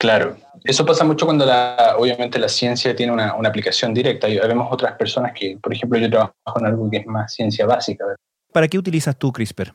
Claro, 0.00 0.36
eso 0.64 0.86
pasa 0.86 1.04
mucho 1.04 1.26
cuando 1.26 1.44
la, 1.44 1.94
obviamente 1.98 2.38
la 2.38 2.48
ciencia 2.48 2.96
tiene 2.96 3.12
una, 3.12 3.32
aplicación 3.32 3.92
directa. 3.92 4.30
Y 4.30 4.38
vemos 4.38 4.68
otras 4.70 4.94
personas 4.94 5.32
que, 5.38 5.58
por 5.62 5.74
ejemplo, 5.74 5.98
yo 5.98 6.08
trabajo 6.08 6.58
en 6.58 6.66
algo 6.66 6.90
que 6.90 6.98
es 6.98 7.06
más 7.06 7.34
ciencia 7.34 7.66
básica. 7.66 8.06
¿Para 8.50 8.66
qué 8.66 8.78
utilizas 8.78 9.16
tú 9.18 9.30
CRISPR? 9.30 9.74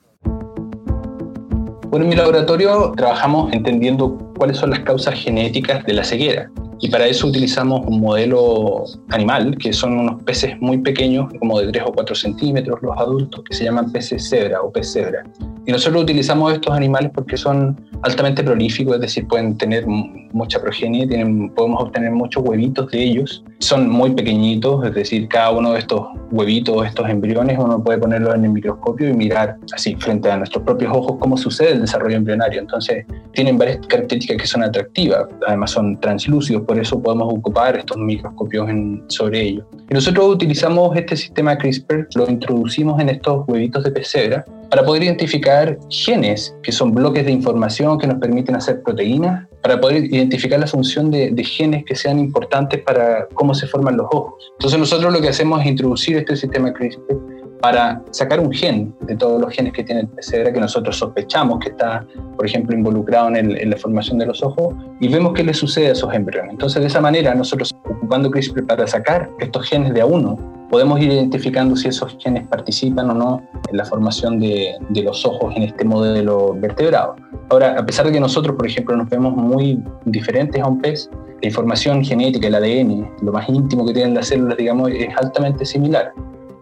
Bueno, 1.90 2.06
en 2.06 2.10
mi 2.10 2.16
laboratorio 2.16 2.92
trabajamos 2.98 3.54
entendiendo 3.54 4.18
cuáles 4.36 4.58
son 4.58 4.72
las 4.72 4.80
causas 4.80 5.14
genéticas 5.14 5.86
de 5.86 5.94
la 5.94 6.04
ceguera. 6.04 6.50
Y 6.82 6.90
para 6.90 7.06
eso 7.06 7.28
utilizamos 7.28 7.86
un 7.86 8.02
modelo 8.02 8.84
animal, 9.10 9.56
que 9.58 9.72
son 9.74 10.00
unos 10.00 10.24
peces 10.24 10.60
muy 10.60 10.80
pequeños, 10.80 11.32
como 11.40 11.60
de 11.60 11.72
3 11.72 11.84
o 11.86 11.94
4 11.94 12.16
centímetros, 12.16 12.82
los 12.82 12.98
adultos, 12.98 13.44
que 13.48 13.56
se 13.56 13.64
llaman 13.64 13.92
peces 13.92 14.28
cebra 14.28 14.62
o 14.62 14.72
pez 14.72 14.92
cebra. 14.92 15.24
Y 15.67 15.72
nosotros 15.72 16.03
utilizamos 16.03 16.53
estos 16.53 16.75
animales 16.75 17.12
porque 17.13 17.38
son 17.38 17.79
altamente 18.03 18.43
prolíficos, 18.43 18.95
es 18.95 19.01
decir, 19.01 19.27
pueden 19.27 19.57
tener 19.57 19.86
mucha 19.88 20.62
progenie, 20.62 21.07
tienen, 21.07 21.50
podemos 21.50 21.81
obtener 21.81 22.12
muchos 22.12 22.43
huevitos 22.45 22.91
de 22.91 23.01
ellos. 23.01 23.43
Son 23.60 23.89
muy 23.89 24.12
pequeñitos, 24.12 24.86
es 24.86 24.93
decir, 24.93 25.27
cada 25.27 25.51
uno 25.51 25.74
de 25.74 25.79
estos 25.79 26.07
huevitos, 26.29 26.86
estos 26.86 27.10
embriones, 27.10 27.57
uno 27.57 27.84
puede 27.84 27.98
ponerlos 27.98 28.36
en 28.36 28.45
el 28.45 28.51
microscopio 28.51 29.10
y 29.10 29.13
mirar 29.13 29.57
así 29.74 29.95
frente 29.95 30.29
a 30.29 30.38
nuestros 30.38 30.63
propios 30.63 30.95
ojos 30.95 31.17
cómo 31.19 31.36
sucede 31.36 31.72
el 31.72 31.81
desarrollo 31.81 32.17
embrionario. 32.17 32.60
Entonces, 32.60 33.05
tienen 33.34 33.57
varias 33.57 33.79
características 33.88 34.41
que 34.41 34.48
son 34.48 34.62
atractivas, 34.62 35.25
además 35.48 35.72
son 35.72 36.00
translúcidos, 36.00 36.63
por 36.63 36.77
eso 36.79 37.01
podemos 37.01 37.34
ocupar 37.34 37.75
estos 37.75 37.98
microscopios 37.98 38.69
sobre 39.07 39.41
ellos. 39.41 39.65
Y 39.89 39.93
nosotros 39.93 40.27
utilizamos 40.27 40.95
este 40.95 41.15
sistema 41.15 41.57
CRISPR, 41.57 42.07
lo 42.15 42.29
introducimos 42.29 43.00
en 43.01 43.10
estos 43.10 43.48
huevitos 43.48 43.84
de 43.84 43.91
pecebra 43.91 44.45
para 44.69 44.84
poder 44.84 45.03
identificar 45.03 45.77
genes, 45.89 46.55
que 46.63 46.72
son 46.72 46.93
bloques 46.93 47.25
de 47.25 47.31
información 47.31 47.98
que 47.98 48.07
nos 48.07 48.19
permiten 48.19 48.55
hacer 48.55 48.81
proteínas, 48.84 49.48
para 49.62 49.81
poder 49.81 50.05
identificar 50.05 50.60
la 50.60 50.67
función 50.67 51.10
de, 51.10 51.43
genes 51.43 51.84
que 51.86 51.95
sean 51.95 52.19
importantes 52.19 52.81
para 52.84 53.27
cómo 53.34 53.55
se 53.55 53.65
forman 53.67 53.98
los 53.98 54.07
ojos. 54.12 54.51
Entonces 54.60 54.79
nosotros 54.79 55.12
lo 55.12 55.22
que 55.22 55.29
hacemos 55.29 55.62
es 55.62 55.67
introducir 55.67 56.17
este 56.17 56.36
sistema 56.36 56.72
CRISPR 56.72 57.35
para 57.62 58.02
sacar 58.12 58.40
un 58.40 58.52
gen 58.52 58.94
de 59.02 59.16
todos 59.16 59.42
los 59.42 59.54
genes 59.54 59.74
que 59.74 59.84
tiene 59.84 60.02
el 60.02 60.08
pecebra 60.08 60.52
que 60.52 60.60
nosotros 60.60 60.98
sospechamos 60.98 61.60
que 61.60 61.70
está, 61.70 62.06
por 62.36 62.46
ejemplo, 62.46 62.76
involucrado 62.76 63.36
en, 63.36 63.70
la 63.70 63.78
formación 63.78 64.18
de 64.18 64.26
los 64.26 64.44
ojos 64.44 64.76
y 65.00 65.08
vemos 65.08 65.34
qué 65.34 65.44
le 65.44 65.54
sucede 65.54 65.88
a 65.88 65.92
esos 65.94 66.14
embriones. 66.14 66.52
Entonces, 66.52 66.82
de 66.82 66.88
esa 66.88 67.02
manera, 67.02 67.34
nosotros 67.34 67.72
ocupando 67.86 68.30
CRISPR 68.30 68.66
para 68.66 68.88
sacar 68.88 69.30
estos 69.40 69.68
genes 69.68 69.94
de 69.94 70.02
a 70.02 70.06
uno, 70.06 70.38
podemos 70.70 71.00
ir 71.00 71.12
identificando 71.12 71.76
si 71.76 71.88
esos 71.88 72.18
genes 72.20 72.48
participan 72.48 73.10
o 73.10 73.14
no 73.14 73.42
en 73.70 73.78
la 73.78 73.86
formación 73.86 74.40
de, 74.40 74.76
de 74.90 75.04
los 75.04 75.26
ojos 75.26 75.56
en 75.56 75.64
este 75.64 75.86
modelo 75.86 76.56
vertebrado. 76.60 77.16
Ahora, 77.50 77.76
a 77.80 77.86
pesar 77.86 78.06
de 78.06 78.12
que 78.12 78.20
nosotros, 78.20 78.56
por 78.56 78.68
ejemplo, 78.68 78.96
nos 78.96 79.10
vemos 79.10 79.36
muy 79.36 79.82
diferentes 80.06 80.62
a 80.62 80.68
un 80.68 80.82
pez, 80.82 81.10
la 81.42 81.48
información 81.48 82.04
genética, 82.04 82.48
el 82.48 82.56
ADN, 82.56 83.10
lo 83.22 83.32
más 83.32 83.48
íntimo 83.50 83.86
que 83.86 83.94
tienen 83.94 84.14
las 84.14 84.28
células, 84.28 84.58
digamos, 84.58 84.90
es 84.92 85.10
altamente 85.18 85.66
similar. 85.66 86.12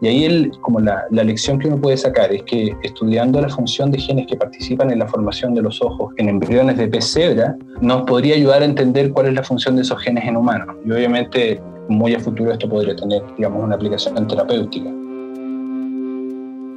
Y 0.04 0.08
ahí 0.08 0.26
el, 0.26 0.52
como 0.60 0.82
la, 0.82 1.06
la, 1.12 1.24
lección 1.24 1.58
que 1.60 1.70
uno 1.70 1.80
puede 1.80 1.96
sacar 1.96 2.34
es 2.34 2.44
que 2.44 2.76
estudiando 2.84 3.40
la 3.40 3.48
función 3.48 3.90
de 3.90 3.98
genes 3.98 4.28
que 4.28 4.36
participan 4.36 4.92
en 4.92 5.00
la 5.00 5.08
formación 5.08 5.56
de 5.56 5.62
los 5.62 5.82
ojos 5.82 6.14
en 6.18 6.28
embriones 6.28 6.76
de 6.76 6.90
pez 6.90 7.06
cebra, 7.06 7.56
nos 7.80 8.02
podría 8.02 8.36
ayudar 8.36 8.64
a 8.64 8.66
entender 8.66 9.14
cuál 9.14 9.28
es 9.28 9.34
la 9.34 9.44
función 9.44 9.78
de 9.78 9.84
esos 9.84 9.98
genes 10.02 10.26
en 10.26 10.36
humanos. 10.36 10.76
Y 10.86 10.92
obviamente 10.92 11.62
muy 11.88 12.14
a 12.16 12.20
futuro 12.20 12.52
esto 12.52 12.68
podría 12.68 12.98
tener, 12.98 13.24
digamos, 13.38 13.64
una 13.64 13.76
aplicación 13.76 14.28
terapéutica. 14.28 14.90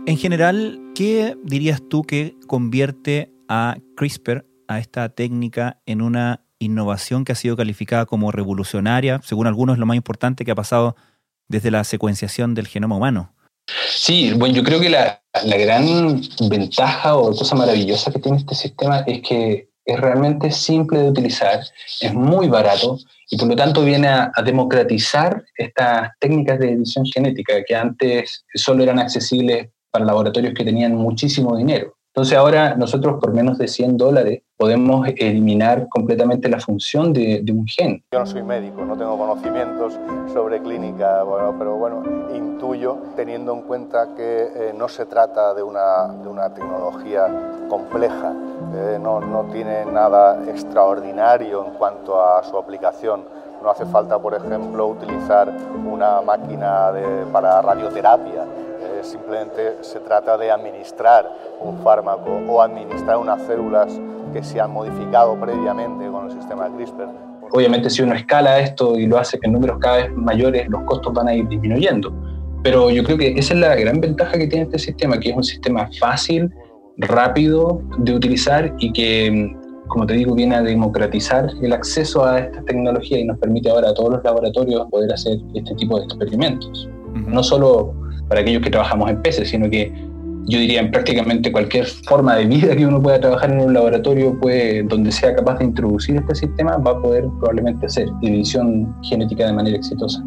En 0.06 0.16
general, 0.16 0.78
¿qué 0.94 1.36
dirías 1.42 1.82
tú 1.90 2.02
que 2.02 2.36
convierte 2.46 3.32
a 3.48 3.78
CRISPR, 3.96 4.46
a 4.68 4.78
esta 4.78 5.08
técnica, 5.08 5.80
en 5.84 6.00
una 6.00 6.44
innovación 6.60 7.24
que 7.24 7.32
ha 7.32 7.34
sido 7.34 7.56
calificada 7.56 8.06
como 8.06 8.30
revolucionaria? 8.30 9.20
Según 9.24 9.48
algunos, 9.48 9.78
lo 9.78 9.86
más 9.86 9.96
importante 9.96 10.44
que 10.44 10.52
ha 10.52 10.54
pasado 10.54 10.94
desde 11.48 11.70
la 11.70 11.84
secuenciación 11.84 12.54
del 12.54 12.68
genoma 12.68 12.96
humano. 12.96 13.32
Sí, 13.88 14.32
bueno, 14.34 14.54
yo 14.54 14.62
creo 14.62 14.80
que 14.80 14.90
la, 14.90 15.20
gran 15.44 16.20
ventaja 16.48 17.16
o 17.16 17.34
cosa 17.34 17.56
maravillosa 17.56 18.12
que 18.12 18.18
tiene 18.18 18.38
este 18.38 18.54
sistema 18.54 19.00
es 19.06 19.22
que 19.22 19.68
es 19.84 20.00
realmente 20.00 20.50
simple 20.50 21.00
de 21.00 21.10
utilizar, 21.10 21.60
es 22.00 22.14
muy 22.14 22.48
barato 22.48 22.98
y 23.30 23.36
por 23.36 23.48
lo 23.48 23.56
tanto 23.56 23.84
viene 23.84 24.08
a, 24.08 24.32
a, 24.34 24.42
democratizar 24.42 25.44
estas 25.56 26.10
técnicas 26.20 26.58
de 26.58 26.72
edición 26.72 27.04
genética 27.06 27.54
que 27.64 27.74
antes 27.74 28.44
solo 28.54 28.82
eran 28.82 28.98
accesibles 28.98 29.68
para 29.90 30.04
laboratorios 30.04 30.54
que 30.54 30.64
tenían 30.64 30.94
muchísimo 30.94 31.56
dinero. 31.56 31.95
Entonces 32.18 32.38
ahora 32.38 32.74
nosotros 32.76 33.18
por 33.20 33.34
menos 33.34 33.58
de 33.58 33.68
100 33.68 33.98
dólares 33.98 34.40
podemos 34.56 35.06
eliminar 35.18 35.86
completamente 35.90 36.48
la 36.48 36.58
función 36.58 37.12
de, 37.12 37.44
un 37.52 37.66
gen. 37.66 38.02
Yo 38.10 38.20
no 38.20 38.24
soy 38.24 38.42
médico, 38.42 38.86
no 38.86 38.96
tengo 38.96 39.18
conocimientos 39.18 40.00
sobre 40.32 40.62
clínica, 40.62 41.22
bueno, 41.24 41.54
pero 41.58 41.76
bueno, 41.76 42.02
intuyo, 42.34 42.96
teniendo 43.16 43.52
en 43.52 43.60
cuenta 43.64 44.14
que 44.16 44.44
eh, 44.44 44.74
no 44.74 44.88
se 44.88 45.04
trata 45.04 45.52
de 45.52 45.62
una, 45.62 46.06
de 46.06 46.26
una 46.26 46.54
tecnología 46.54 47.26
compleja, 47.68 48.32
eh, 48.74 48.98
no, 48.98 49.20
no 49.20 49.50
tiene 49.52 49.84
nada 49.84 50.42
extraordinario 50.48 51.66
en 51.66 51.72
cuanto 51.74 52.18
a 52.18 52.42
su 52.44 52.56
aplicación. 52.56 53.24
No 53.62 53.68
hace 53.68 53.84
falta, 53.84 54.18
por 54.18 54.32
ejemplo, 54.32 54.86
utilizar 54.86 55.52
una 55.86 56.22
máquina 56.22 56.92
de, 56.92 57.26
para 57.26 57.60
radioterapia 57.60 58.46
simplemente 59.02 59.76
se 59.82 60.00
trata 60.00 60.36
de 60.36 60.50
administrar 60.50 61.30
un 61.60 61.78
fármaco 61.82 62.40
o 62.48 62.62
administrar 62.62 63.16
unas 63.18 63.42
células 63.42 64.00
que 64.32 64.42
se 64.42 64.60
han 64.60 64.72
modificado 64.72 65.38
previamente 65.40 66.06
con 66.08 66.26
el 66.26 66.32
sistema 66.32 66.68
CRISPR. 66.74 67.08
Obviamente 67.52 67.90
si 67.90 68.02
uno 68.02 68.14
escala 68.14 68.58
esto 68.58 68.98
y 68.98 69.06
lo 69.06 69.18
hace 69.18 69.38
en 69.42 69.52
números 69.52 69.78
cada 69.80 69.98
vez 69.98 70.12
mayores, 70.14 70.68
los 70.68 70.82
costos 70.82 71.12
van 71.14 71.28
a 71.28 71.34
ir 71.34 71.46
disminuyendo. 71.48 72.12
Pero 72.62 72.90
yo 72.90 73.04
creo 73.04 73.16
que 73.16 73.28
esa 73.38 73.54
es 73.54 73.60
la 73.60 73.76
gran 73.76 74.00
ventaja 74.00 74.32
que 74.32 74.46
tiene 74.48 74.64
este 74.64 74.78
sistema, 74.78 75.18
que 75.20 75.30
es 75.30 75.36
un 75.36 75.44
sistema 75.44 75.88
fácil, 76.00 76.52
rápido 76.96 77.82
de 77.98 78.14
utilizar 78.14 78.74
y 78.78 78.92
que, 78.92 79.54
como 79.88 80.06
te 80.06 80.14
digo, 80.14 80.34
viene 80.34 80.56
a 80.56 80.62
democratizar 80.62 81.48
el 81.62 81.72
acceso 81.72 82.24
a 82.24 82.40
esta 82.40 82.62
tecnología 82.62 83.18
y 83.18 83.24
nos 83.24 83.38
permite 83.38 83.70
ahora 83.70 83.90
a 83.90 83.94
todos 83.94 84.14
los 84.14 84.24
laboratorios 84.24 84.86
poder 84.90 85.12
hacer 85.12 85.38
este 85.54 85.74
tipo 85.76 85.98
de 85.98 86.06
experimentos. 86.06 86.88
No 87.14 87.42
solo 87.42 87.94
para 88.28 88.40
aquellos 88.40 88.62
que 88.62 88.70
trabajamos 88.70 89.10
en 89.10 89.22
peces, 89.22 89.48
sino 89.48 89.70
que 89.70 89.92
yo 90.48 90.60
diría 90.60 90.80
en 90.80 90.90
prácticamente 90.90 91.50
cualquier 91.50 91.86
forma 91.86 92.36
de 92.36 92.46
vida 92.46 92.76
que 92.76 92.86
uno 92.86 93.02
pueda 93.02 93.20
trabajar 93.20 93.50
en 93.50 93.60
un 93.60 93.74
laboratorio, 93.74 94.38
puede, 94.38 94.84
donde 94.84 95.10
sea 95.10 95.34
capaz 95.34 95.58
de 95.58 95.64
introducir 95.64 96.16
este 96.16 96.34
sistema, 96.34 96.76
va 96.76 96.92
a 96.92 97.00
poder 97.00 97.24
probablemente 97.40 97.86
hacer 97.86 98.08
edición 98.22 98.94
genética 99.02 99.46
de 99.46 99.52
manera 99.52 99.76
exitosa. 99.76 100.24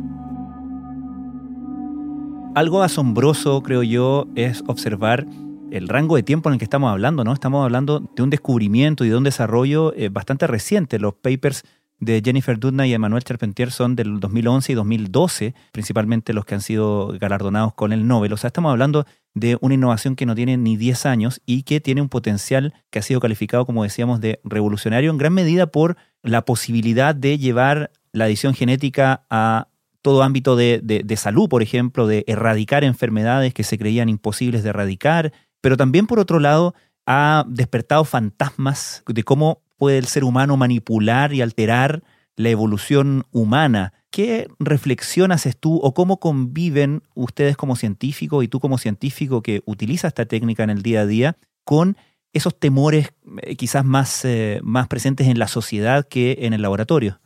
Algo 2.56 2.84
asombroso, 2.84 3.62
creo 3.62 3.84
yo, 3.84 4.28
es 4.36 4.64
observar 4.68 5.26
el 5.72 5.88
rango 5.88 6.16
de 6.16 6.24
tiempo 6.24 6.50
en 6.50 6.54
el 6.54 6.60
que 6.60 6.66
estamos 6.66 6.92
hablando, 6.92 7.24
¿no? 7.24 7.32
Estamos 7.32 7.64
hablando 7.64 8.02
de 8.16 8.24
un 8.24 8.30
descubrimiento 8.30 9.06
y 9.06 9.10
de 9.10 9.16
un 9.16 9.24
desarrollo 9.24 9.94
eh, 9.96 10.10
bastante 10.10 10.48
reciente. 10.48 11.00
Los 11.00 11.14
papers 11.14 11.64
de 12.00 12.22
Jennifer 12.24 12.60
Doudna 12.60 12.88
y 12.88 12.94
Emmanuel 12.94 13.24
Charpentier 13.24 13.72
son 13.72 13.96
del 13.96 14.20
2011 14.20 14.72
y 14.72 14.76
2012, 14.76 15.54
principalmente 15.72 16.34
los 16.34 16.46
que 16.46 16.56
han 16.56 16.62
sido 16.62 17.14
galardonados 17.20 17.74
con 17.74 17.92
el 17.92 18.08
Nobel. 18.08 18.34
O 18.34 18.38
sea, 18.38 18.48
estamos 18.48 18.72
hablando 18.72 19.06
de 19.34 19.58
una 19.62 19.76
innovación 19.76 20.16
que 20.16 20.26
no 20.26 20.36
tiene 20.36 20.58
ni 20.58 20.78
10 20.78 21.06
años 21.06 21.42
y 21.46 21.64
que 21.64 21.82
tiene 21.82 22.02
un 22.02 22.10
potencial 22.10 22.74
que 22.90 23.00
ha 23.00 23.02
sido 23.02 23.20
calificado, 23.20 23.66
como 23.66 23.84
decíamos, 23.84 24.22
de 24.22 24.40
revolucionario 24.44 25.12
en 25.12 25.18
gran 25.18 25.34
medida 25.34 25.68
por 25.68 25.98
la 26.24 26.44
posibilidad 26.46 27.14
de 27.16 27.38
llevar 27.38 27.92
la 28.12 28.28
edición 28.28 28.54
genética 28.54 29.26
a 29.30 29.68
todo 30.02 30.24
ámbito 30.24 30.56
de, 30.56 30.80
de, 30.82 31.18
salud, 31.18 31.50
por 31.50 31.62
ejemplo, 31.62 32.08
de 32.08 32.24
erradicar 32.28 32.84
enfermedades 32.84 33.54
que 33.54 33.64
se 33.64 33.78
creían 33.78 34.08
imposibles 34.08 34.64
de 34.64 34.70
erradicar, 34.70 35.34
pero 35.62 35.76
también, 35.76 36.08
por 36.08 36.20
otro 36.20 36.40
lado, 36.40 36.74
ha 37.06 37.44
despertado 37.48 38.06
fantasmas 38.06 39.04
de 39.06 39.24
cómo 39.24 39.62
puede 39.80 39.98
el 39.98 40.06
ser 40.06 40.24
humano 40.24 40.58
manipular 40.58 41.34
y 41.34 41.42
alterar 41.42 42.04
la 42.36 42.50
evolución 42.50 43.24
humana. 43.32 43.94
¿Qué 44.12 44.48
reflexión 44.60 45.32
haces 45.32 45.58
tú 45.58 45.78
o 45.78 45.94
cómo 45.94 46.20
conviven 46.20 47.02
ustedes 47.16 47.58
como 47.58 47.76
científicos 47.76 48.44
y 48.44 48.48
tú 48.48 48.60
como 48.60 48.78
científico 48.78 49.42
que 49.42 49.64
utiliza 49.66 50.08
esta 50.08 50.26
técnica 50.26 50.64
en 50.64 50.70
el 50.70 50.84
día 50.84 51.02
a 51.02 51.06
día 51.08 51.38
con 51.64 51.98
esos 52.34 52.60
temores 52.60 53.14
eh, 53.42 53.56
quizás 53.56 53.84
más, 53.84 54.24
eh, 54.26 54.60
más 54.64 54.88
presentes 54.88 55.28
en 55.28 55.40
la 55.40 55.48
sociedad 55.48 56.08
que 56.08 56.38
en 56.42 56.54
el 56.54 56.62
laboratorio? 56.62 57.20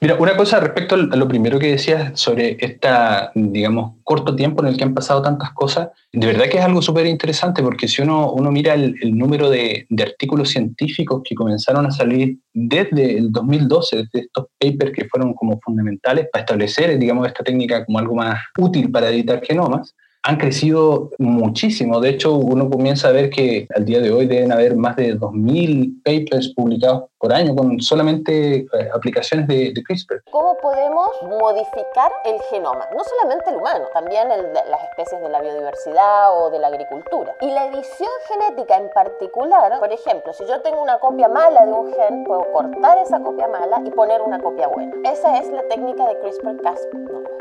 Mira, 0.00 0.16
una 0.16 0.36
cosa 0.36 0.60
respecto 0.60 0.96
a 0.96 0.98
lo 0.98 1.28
primero 1.28 1.58
que 1.58 1.72
decías 1.72 2.18
sobre 2.18 2.56
esta, 2.60 3.30
digamos, 3.34 3.92
corto 4.02 4.34
tiempo 4.34 4.62
en 4.62 4.68
el 4.68 4.76
que 4.76 4.84
han 4.84 4.92
pasado 4.92 5.22
tantas 5.22 5.52
cosas, 5.52 5.88
de 6.12 6.26
verdad 6.26 6.46
que 6.50 6.58
es 6.58 6.64
algo 6.64 6.82
súper 6.82 7.06
interesante 7.06 7.62
porque 7.62 7.88
si 7.88 8.02
uno, 8.02 8.32
uno 8.32 8.50
mira 8.50 8.74
el, 8.74 8.96
número 9.16 9.48
de, 9.48 9.86
de, 9.88 10.02
artículos 10.02 10.50
científicos 10.50 11.22
que 11.24 11.34
comenzaron 11.34 11.86
a 11.86 11.90
salir 11.90 12.38
desde 12.52 13.18
el 13.18 13.30
2012, 13.30 13.96
desde 13.96 14.26
estos 14.26 14.46
papers 14.58 14.92
que 14.92 15.08
fueron 15.08 15.32
como 15.34 15.60
fundamentales 15.60 16.26
para 16.30 16.42
establecer, 16.42 16.98
digamos, 16.98 17.26
esta 17.26 17.44
técnica 17.44 17.84
como 17.86 17.98
algo 17.98 18.16
más 18.16 18.40
útil 18.58 18.90
para 18.90 19.10
editar 19.10 19.42
genomas, 19.44 19.94
han 20.24 20.38
crecido 20.38 21.10
muchísimo. 21.18 22.00
De 22.00 22.08
hecho, 22.08 22.34
uno 22.34 22.70
comienza 22.70 23.08
a 23.08 23.12
ver 23.12 23.28
que 23.28 23.66
al 23.76 23.84
día 23.84 24.00
de 24.00 24.10
hoy 24.10 24.26
deben 24.26 24.52
haber 24.52 24.74
más 24.74 24.96
de 24.96 25.18
2.000 25.18 26.02
papers 26.02 26.48
publicados 26.54 27.04
por 27.24 27.32
año 27.32 27.56
con 27.56 27.80
solamente 27.80 28.56
eh, 28.56 28.66
aplicaciones 28.94 29.48
de, 29.48 29.72
CRISPR. 29.82 30.24
¿Cómo 30.30 30.58
podemos 30.60 31.08
modificar 31.22 32.12
el 32.26 32.38
genoma? 32.50 32.84
No 32.94 33.02
solamente 33.02 33.48
el 33.48 33.56
humano, 33.56 33.86
también 33.94 34.30
el 34.30 34.42
de 34.52 34.60
las 34.68 34.82
especies 34.90 35.22
de 35.22 35.30
la 35.30 35.40
biodiversidad 35.40 36.38
o 36.38 36.50
de 36.50 36.58
la 36.58 36.66
agricultura. 36.66 37.34
Y 37.40 37.46
la 37.46 37.64
edición 37.68 38.10
genética 38.28 38.76
en 38.76 38.90
particular, 38.90 39.80
por 39.80 39.90
ejemplo, 39.90 40.34
si 40.34 40.44
yo 40.46 40.60
tengo 40.60 40.82
una 40.82 40.98
copia 40.98 41.30
mala 41.30 41.64
de 41.64 41.72
un 41.72 41.94
gen, 41.94 42.24
puedo 42.24 42.44
cortar 42.52 42.98
esa 42.98 43.18
copia 43.20 43.48
mala 43.48 43.80
y 43.86 43.90
poner 43.92 44.20
una 44.20 44.38
copia 44.38 44.68
buena. 44.68 44.92
Esa 45.10 45.38
es 45.38 45.48
la 45.48 45.62
técnica 45.68 46.06
de 46.06 46.18
CRISPR-Cas. 46.20 46.88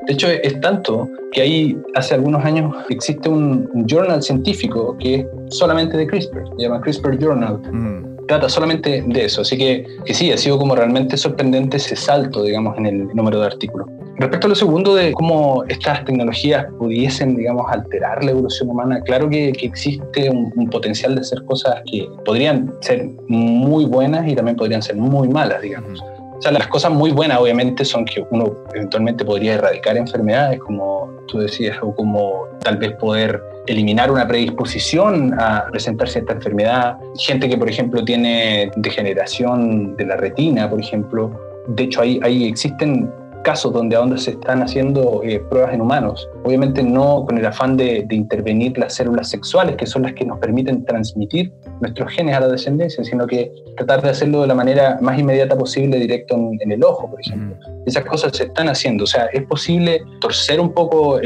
De 0.07 0.13
hecho, 0.13 0.27
es 0.29 0.61
tanto 0.61 1.09
que 1.33 1.41
ahí 1.41 1.77
hace 1.95 2.13
algunos 2.13 2.45
años 2.45 2.73
existe 2.87 3.27
un 3.27 3.85
journal 3.85 4.23
científico 4.23 4.95
que 4.97 5.15
es 5.15 5.27
solamente 5.49 5.97
de 5.97 6.07
CRISPR, 6.07 6.47
se 6.55 6.63
llama 6.63 6.79
CRISPR 6.79 7.17
Journal. 7.19 7.59
Mm 7.69 8.12
trata 8.27 8.49
solamente 8.49 9.03
de 9.05 9.25
eso. 9.25 9.41
Así 9.41 9.57
que, 9.57 9.85
que 10.05 10.13
sí, 10.13 10.31
ha 10.31 10.37
sido 10.37 10.57
como 10.57 10.75
realmente 10.75 11.17
sorprendente 11.17 11.77
ese 11.77 11.95
salto, 11.95 12.43
digamos, 12.43 12.77
en 12.77 12.85
el 12.85 13.07
número 13.13 13.39
de 13.39 13.47
artículos. 13.47 13.87
Respecto 14.17 14.45
a 14.47 14.49
lo 14.49 14.55
segundo 14.55 14.93
de 14.93 15.11
cómo 15.13 15.63
estas 15.69 16.05
tecnologías 16.05 16.65
pudiesen, 16.77 17.35
digamos, 17.35 17.65
alterar 17.71 18.23
la 18.23 18.31
evolución 18.31 18.69
humana, 18.69 19.01
claro 19.01 19.27
que, 19.27 19.51
que 19.53 19.65
existe 19.65 20.29
un, 20.29 20.53
un, 20.55 20.69
potencial 20.69 21.15
de 21.15 21.21
hacer 21.21 21.43
cosas 21.45 21.81
que 21.91 22.07
podrían 22.23 22.71
ser 22.81 23.09
muy 23.27 23.85
buenas 23.85 24.27
y 24.27 24.35
también 24.35 24.55
podrían 24.55 24.83
ser 24.83 24.97
muy 24.97 25.27
malas, 25.27 25.61
digamos. 25.61 26.03
Sea, 26.43 26.51
las 26.51 26.67
cosas 26.67 26.91
muy 26.91 27.11
buenas 27.11 27.39
obviamente 27.39 27.85
son 27.85 28.03
que 28.03 28.21
uno 28.29 28.57
eventualmente 28.75 29.23
podría 29.23 29.53
erradicar 29.53 29.95
enfermedades, 29.95 30.59
como 30.59 31.09
tú 31.25 31.39
decías, 31.39 31.77
o 31.81 31.95
como 31.95 32.47
tal 32.59 32.75
vez 32.75 32.91
poder 32.97 33.41
eliminar 33.65 34.11
una 34.11 34.27
predisposición 34.27 35.33
a 35.39 35.67
presentarse 35.71 36.19
esta 36.19 36.33
enfermedad. 36.33 36.97
Gente 37.17 37.47
que, 37.47 37.57
por 37.57 37.69
ejemplo, 37.69 38.03
tiene 38.03 38.69
degeneración 38.75 39.95
de 39.95 40.05
la 40.05 40.17
retina, 40.17 40.69
por 40.69 40.81
ejemplo. 40.81 41.31
De 41.67 41.83
hecho, 41.83 42.01
ahí 42.01 42.45
existen 42.45 43.09
casos 43.43 43.73
donde 43.73 43.95
aún 43.95 44.17
se 44.17 44.31
están 44.31 44.63
haciendo 44.63 45.21
eh, 45.23 45.39
pruebas 45.49 45.73
en 45.73 45.81
humanos. 45.81 46.27
Obviamente 46.43 46.81
no 46.81 47.25
con 47.25 47.37
el 47.37 47.45
afán 47.45 47.77
de, 47.77 48.05
intervenir 48.09 48.77
las 48.77 48.95
células 48.95 49.29
sexuales, 49.29 49.75
que 49.75 49.85
son 49.85 50.03
las 50.03 50.13
que 50.13 50.25
nos 50.25 50.39
permiten 50.39 50.85
transmitir 50.85 51.51
nuestros 51.81 52.11
genes 52.11 52.35
a 52.35 52.39
la 52.39 52.47
descendencia, 52.47 53.03
sino 53.03 53.27
que 53.27 53.51
tratar 53.77 54.01
de 54.01 54.09
hacerlo 54.09 54.41
de 54.41 54.47
la 54.47 54.55
manera 54.55 54.97
más 55.01 55.19
inmediata 55.19 55.57
posible, 55.57 55.99
directo 55.99 56.35
en, 56.35 56.71
el 56.71 56.83
ojo, 56.83 57.09
por 57.09 57.19
ejemplo. 57.19 57.55
Esas 57.85 58.05
cosas 58.05 58.35
se 58.35 58.45
están 58.45 58.69
haciendo. 58.69 59.03
O 59.03 59.07
sea, 59.07 59.25
es 59.25 59.43
posible 59.43 60.01
torcer 60.21 60.59
un 60.59 60.73
poco 60.73 61.19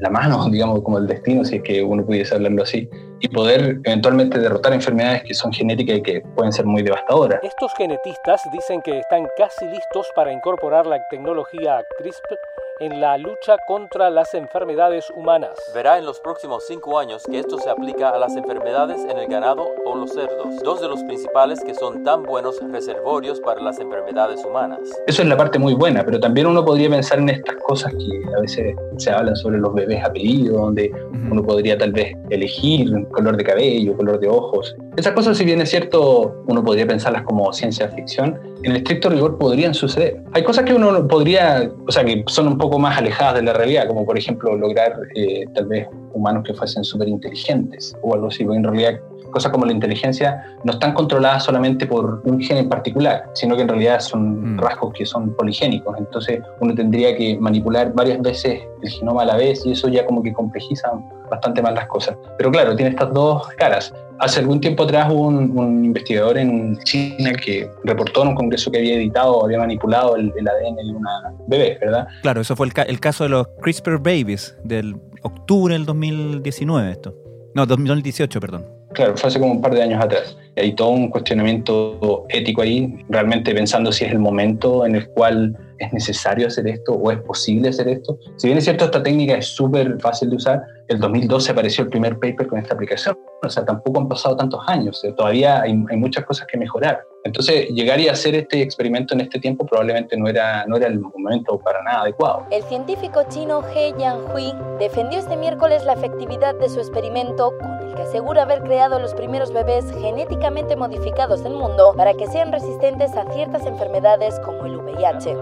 la 0.00 0.10
mano, 0.10 0.48
digamos, 0.50 0.82
como 0.82 0.98
el 0.98 1.06
destino, 1.06 1.44
si 1.44 1.56
es 1.56 1.62
que 1.62 1.82
uno 1.82 2.04
pudiese 2.04 2.34
hablarlo 2.34 2.62
así, 2.62 2.88
y 3.20 3.28
poder 3.28 3.80
eventualmente 3.84 4.38
derrotar 4.38 4.72
enfermedades 4.72 5.22
que 5.24 5.34
son 5.34 5.52
genéticas 5.52 5.98
y 5.98 6.02
que 6.02 6.20
pueden 6.34 6.52
ser 6.52 6.66
muy 6.66 6.82
devastadoras. 6.82 7.40
Estos 7.42 7.72
genetistas 7.74 8.40
dicen 8.52 8.80
que 8.82 8.98
están 8.98 9.26
casi 9.36 9.64
listos 9.66 10.06
para 10.14 10.32
incorporar 10.32 10.86
la 10.86 10.98
tecnología 11.10 11.82
CRISPR 11.98 12.38
en 12.80 13.00
la 13.00 13.18
lucha 13.18 13.56
contra 13.66 14.08
las 14.10 14.34
enfermedades 14.34 15.10
humanas. 15.14 15.50
Verá 15.74 15.98
en 15.98 16.04
los 16.04 16.20
próximos 16.20 16.64
cinco 16.66 16.98
años 16.98 17.24
que 17.28 17.40
esto 17.40 17.58
se 17.58 17.68
aplica 17.68 18.10
a 18.10 18.18
las 18.18 18.36
enfermedades 18.36 19.00
en 19.08 19.18
el 19.18 19.26
ganado 19.28 19.66
o 19.84 19.96
los 19.96 20.12
cerdos, 20.12 20.62
dos 20.62 20.80
de 20.80 20.88
los 20.88 21.02
principales 21.02 21.60
que 21.64 21.74
son 21.74 22.04
tan 22.04 22.22
buenos 22.22 22.60
reservorios 22.70 23.40
para 23.40 23.60
las 23.60 23.80
enfermedades 23.80 24.44
humanas. 24.44 24.80
Eso 25.06 25.22
es 25.22 25.28
la 25.28 25.36
parte 25.36 25.58
muy 25.58 25.74
buena, 25.74 26.04
pero 26.04 26.20
también 26.20 26.46
uno 26.46 26.64
podría 26.64 26.88
pensar 26.88 27.18
en 27.18 27.30
estas 27.30 27.56
cosas 27.56 27.92
que 27.92 28.36
a 28.36 28.40
veces 28.40 28.76
se 28.98 29.10
hablan 29.10 29.34
sobre 29.36 29.58
los 29.58 29.74
bebés 29.74 30.04
apellidos, 30.04 30.56
donde 30.56 30.92
uno 31.30 31.42
podría 31.42 31.76
tal 31.76 31.92
vez 31.92 32.16
elegir 32.30 32.90
color 33.10 33.36
de 33.36 33.44
cabello, 33.44 33.96
color 33.96 34.20
de 34.20 34.28
ojos. 34.28 34.76
Esas 34.96 35.12
cosas, 35.12 35.36
si 35.36 35.44
bien 35.44 35.60
es 35.60 35.70
cierto, 35.70 36.42
uno 36.46 36.62
podría 36.62 36.86
pensarlas 36.86 37.22
como 37.22 37.52
ciencia 37.52 37.88
ficción, 37.88 38.38
en 38.62 38.76
estricto 38.76 39.08
rigor 39.08 39.38
podrían 39.38 39.74
suceder. 39.74 40.20
Hay 40.32 40.42
cosas 40.42 40.64
que 40.64 40.74
uno 40.74 41.06
podría, 41.06 41.70
o 41.86 41.92
sea, 41.92 42.04
que 42.04 42.24
son 42.26 42.48
un 42.48 42.58
poco 42.58 42.67
más 42.76 42.98
alejadas 42.98 43.36
de 43.36 43.42
la 43.42 43.52
realidad, 43.52 43.86
como 43.86 44.04
por 44.04 44.18
ejemplo 44.18 44.56
lograr 44.56 44.98
eh, 45.14 45.44
tal 45.54 45.66
vez 45.66 45.86
humanos 46.12 46.42
que 46.44 46.52
fuesen 46.54 46.82
súper 46.82 47.06
inteligentes 47.08 47.96
o 48.02 48.14
algo 48.14 48.26
así, 48.26 48.42
porque 48.42 48.58
en 48.58 48.64
realidad 48.64 49.00
cosas 49.30 49.52
como 49.52 49.66
la 49.66 49.72
inteligencia 49.72 50.42
no 50.64 50.72
están 50.72 50.92
controladas 50.94 51.44
solamente 51.44 51.86
por 51.86 52.22
un 52.24 52.40
gen 52.40 52.58
en 52.58 52.68
particular, 52.68 53.30
sino 53.34 53.56
que 53.56 53.62
en 53.62 53.68
realidad 53.68 54.00
son 54.00 54.54
mm. 54.54 54.58
rasgos 54.58 54.92
que 54.94 55.06
son 55.06 55.34
poligénicos. 55.34 55.96
Entonces 55.98 56.40
uno 56.60 56.74
tendría 56.74 57.16
que 57.16 57.38
manipular 57.38 57.92
varias 57.92 58.20
veces 58.20 58.62
el 58.82 58.90
genoma 58.90 59.22
a 59.22 59.26
la 59.26 59.36
vez 59.36 59.64
y 59.64 59.72
eso 59.72 59.88
ya 59.88 60.04
como 60.04 60.22
que 60.22 60.32
complejiza 60.32 60.90
bastante 61.28 61.62
más 61.62 61.74
las 61.74 61.86
cosas. 61.86 62.16
Pero 62.36 62.50
claro, 62.50 62.74
tiene 62.76 62.90
estas 62.90 63.12
dos 63.12 63.48
caras. 63.56 63.92
Hace 64.18 64.40
algún 64.40 64.60
tiempo 64.60 64.82
atrás 64.82 65.08
hubo 65.10 65.28
un, 65.28 65.84
investigador 65.84 66.38
en 66.38 66.76
China 66.78 67.32
que 67.32 67.70
reportó 67.84 68.22
en 68.22 68.28
un 68.28 68.34
congreso 68.34 68.70
que 68.70 68.78
había 68.78 68.96
editado, 68.96 69.44
había 69.44 69.58
manipulado 69.58 70.16
el, 70.16 70.30
ADN 70.30 70.76
de 70.76 70.92
una 70.92 71.34
bebé, 71.46 71.78
¿verdad? 71.80 72.08
Claro, 72.22 72.40
eso 72.40 72.56
fue 72.56 72.66
el, 72.66 72.72
el 72.86 73.00
caso 73.00 73.24
de 73.24 73.30
los 73.30 73.46
CRISPR 73.60 73.98
babies 73.98 74.56
del 74.64 74.96
octubre 75.22 75.74
del 75.74 75.86
2019 75.86 76.90
esto. 76.90 77.14
No, 77.54 77.66
2018, 77.66 78.40
perdón. 78.40 78.66
Claro, 78.92 79.16
fue 79.16 79.28
hace 79.28 79.38
como 79.38 79.52
un 79.52 79.60
par 79.60 79.74
de 79.74 79.82
años 79.82 80.02
atrás. 80.02 80.36
Hay 80.58 80.72
todo 80.74 80.90
un 80.90 81.08
cuestionamiento 81.08 82.26
ético 82.28 82.62
ahí, 82.62 83.04
realmente 83.08 83.54
pensando 83.54 83.92
si 83.92 84.04
es 84.04 84.12
el 84.12 84.18
momento 84.18 84.84
en 84.84 84.96
el 84.96 85.08
cual 85.10 85.56
es 85.78 85.92
necesario 85.92 86.48
hacer 86.48 86.66
esto 86.68 86.92
o 86.92 87.10
es 87.10 87.18
posible 87.20 87.68
hacer 87.68 87.88
esto. 87.88 88.18
Si 88.36 88.48
bien 88.48 88.58
es 88.58 88.64
cierto, 88.64 88.84
esta 88.84 89.02
técnica 89.02 89.36
es 89.36 89.46
súper 89.46 90.00
fácil 90.00 90.30
de 90.30 90.36
usar, 90.36 90.62
el 90.88 90.98
2012 90.98 91.52
apareció 91.52 91.84
el 91.84 91.90
primer 91.90 92.18
paper 92.18 92.46
con 92.46 92.58
esta 92.58 92.74
aplicación. 92.74 93.16
O 93.44 93.48
sea, 93.48 93.64
tampoco 93.64 94.00
han 94.00 94.08
pasado 94.08 94.36
tantos 94.36 94.60
años, 94.66 95.00
todavía 95.16 95.60
hay, 95.60 95.70
hay, 95.88 95.96
muchas 95.96 96.24
cosas 96.24 96.46
que 96.50 96.58
mejorar. 96.58 97.04
Entonces, 97.24 97.68
llegar 97.68 98.00
y 98.00 98.08
hacer 98.08 98.34
este 98.34 98.62
experimento 98.62 99.14
en 99.14 99.20
este 99.20 99.38
tiempo 99.38 99.66
probablemente 99.66 100.16
no 100.16 100.28
era, 100.28 100.64
no 100.66 100.76
era 100.76 100.86
el 100.86 100.98
momento 100.98 101.58
para 101.58 101.82
nada 101.82 102.02
adecuado. 102.02 102.46
El 102.50 102.62
científico 102.64 103.22
chino 103.28 103.62
He 103.74 103.92
Jianhui 103.96 104.54
defendió 104.78 105.18
este 105.18 105.36
miércoles 105.36 105.84
la 105.84 105.92
efectividad 105.92 106.54
de 106.54 106.68
su 106.68 106.78
experimento 106.80 107.52
con 107.58 107.88
el 107.88 107.94
que 107.94 108.02
asegura 108.02 108.42
haber 108.42 108.62
creado 108.62 108.98
los 108.98 109.14
primeros 109.14 109.52
bebés 109.52 109.84
genéticamente 110.00 110.47
modificados 110.76 111.44
del 111.44 111.52
mundo 111.52 111.92
para 111.96 112.14
que 112.14 112.26
sean 112.26 112.50
resistentes 112.52 113.12
a 113.12 113.30
ciertas 113.32 113.66
enfermedades 113.66 114.40
como 114.40 114.64
el 114.64 114.76
VIH. 114.78 115.36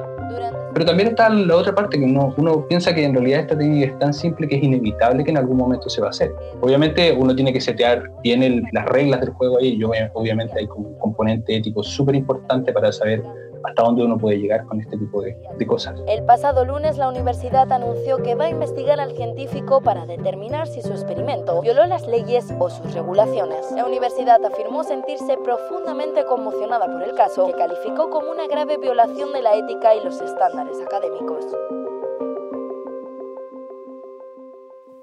Pero 0.73 0.85
también 0.85 1.09
está 1.09 1.31
la 1.31 1.57
otra 1.57 1.75
parte, 1.75 1.99
que 1.99 2.05
uno, 2.05 2.35
uno 2.37 2.66
piensa 2.66 2.95
que 2.95 3.05
en 3.05 3.14
realidad 3.14 3.40
esta 3.40 3.57
técnica 3.57 3.87
es 3.92 3.99
tan 3.99 4.12
simple 4.12 4.49
que 4.49 4.57
es 4.57 4.62
inevitable 4.62 5.25
que 5.25 5.31
en 5.31 5.38
algún 5.38 5.57
momento 5.57 5.88
se 5.88 6.01
va 6.01 6.09
a 6.09 6.11
hacer. 6.11 6.35
Obviamente 6.61 7.12
uno 7.12 7.35
tiene 7.35 7.53
que 7.53 7.61
setear 7.61 8.11
bien 8.23 8.62
las 8.73 8.85
reglas 8.87 9.21
del 9.21 9.31
juego 9.31 9.59
ahí, 9.59 9.79
y 9.79 9.85
obviamente 9.85 10.59
hay 10.59 10.69
un 10.77 10.99
componente 10.99 11.57
ético 11.57 11.83
súper 11.83 12.16
importante 12.16 12.73
para 12.73 12.92
saber 12.92 13.23
hasta 13.66 13.83
dónde 13.83 14.05
uno 14.05 14.16
puede 14.18 14.38
llegar 14.38 14.64
con 14.66 14.81
este 14.81 14.96
tipo 14.96 15.22
de, 15.22 15.37
cosas. 15.66 16.00
El 16.07 16.24
pasado 16.24 16.64
lunes 16.64 16.96
la 16.96 17.09
universidad 17.09 17.70
anunció 17.72 18.22
que 18.22 18.35
va 18.35 18.44
a 18.44 18.50
investigar 18.50 19.00
al 19.00 19.12
científico 19.16 19.81
para 19.81 20.07
determinar 20.07 20.68
si 20.68 20.81
su 20.81 20.92
experimento 20.92 21.61
violó 21.61 21.87
las 21.87 22.07
leyes 22.07 22.52
o 22.59 22.70
sus 22.70 22.94
regulaciones. 22.94 23.70
La 23.72 23.85
universidad 23.85 24.44
afirmó 24.44 24.85
sentirse 24.85 25.37
profundamente 25.42 26.24
conmocionada 26.24 26.87
por 26.87 27.02
el 27.02 27.14
caso, 27.14 27.46
que 27.46 27.55
calificó 27.55 28.11
como 28.11 28.31
una 28.31 28.46
grave 28.46 28.79
violación 28.79 29.33
de 29.33 29.42
la 29.42 29.57
ética 29.57 29.94
y 29.94 30.05
los 30.05 30.20
estándares 30.20 30.81
académicos. 30.81 31.44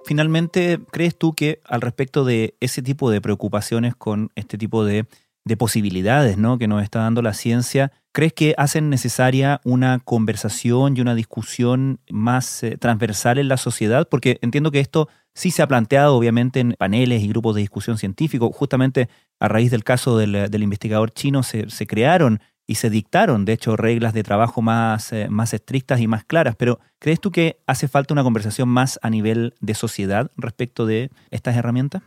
Finalmente, 0.06 0.80
¿crees 0.92 1.16
tú 1.16 1.34
que 1.34 1.62
al 1.64 1.82
respecto 1.82 2.26
de 2.26 2.56
ese 2.60 2.82
tipo 2.82 3.10
de 3.10 3.22
preocupaciones 3.22 3.96
con 3.96 4.32
este 4.36 4.58
tipo 4.58 4.84
de 4.84 5.06
de 5.46 5.58
posibilidades 5.58 6.38
¿no? 6.38 6.58
que 6.58 6.68
nos 6.68 6.84
está 6.84 7.00
dando 7.00 7.22
la 7.22 7.34
ciencia, 7.34 7.92
¿crees 8.14 8.34
que 8.34 8.56
hacen 8.58 8.90
necesaria 8.90 9.60
una 9.64 10.00
conversación 10.00 10.96
y 10.96 11.02
una 11.02 11.16
discusión 11.16 12.00
más 12.10 12.64
eh, 12.64 12.78
transversal 12.78 13.38
en 13.38 13.50
la 13.50 13.58
sociedad? 13.58 14.08
Porque 14.10 14.40
entiendo 14.42 14.72
que 14.72 14.80
esto 14.80 15.10
sí 15.34 15.52
se 15.52 15.62
ha 15.62 15.68
planteado 15.68 16.16
obviamente 16.16 16.60
en 16.60 16.76
paneles 16.78 17.24
y 17.24 17.28
grupos 17.28 17.56
de 17.56 17.62
discusión 17.62 17.98
científico. 17.98 18.52
Justamente 18.52 19.10
a 19.40 19.48
raíz 19.48 19.72
del 19.72 19.84
caso 19.84 20.18
del, 20.18 20.64
investigador 20.64 21.12
chino 21.12 21.44
se, 21.44 21.68
crearon 21.88 22.40
y 22.66 22.76
se 22.76 22.90
dictaron, 22.90 23.44
de 23.44 23.54
hecho, 23.54 23.76
reglas 23.76 24.14
de 24.14 24.24
trabajo 24.24 24.62
más, 24.62 25.12
eh, 25.12 25.28
más 25.30 25.54
estrictas 25.54 26.00
y 26.00 26.08
más 26.08 26.24
claras. 26.24 26.56
Pero 26.56 26.80
¿crees 27.00 27.20
tú 27.20 27.32
que 27.32 27.60
hace 27.68 27.90
falta 27.90 28.14
una 28.14 28.24
conversación 28.24 28.70
más 28.70 29.00
a 29.02 29.10
nivel 29.10 29.56
de 29.60 29.74
sociedad 29.74 30.32
respecto 30.38 30.86
de 30.86 31.10
estas 31.32 31.58
herramientas? 31.58 32.04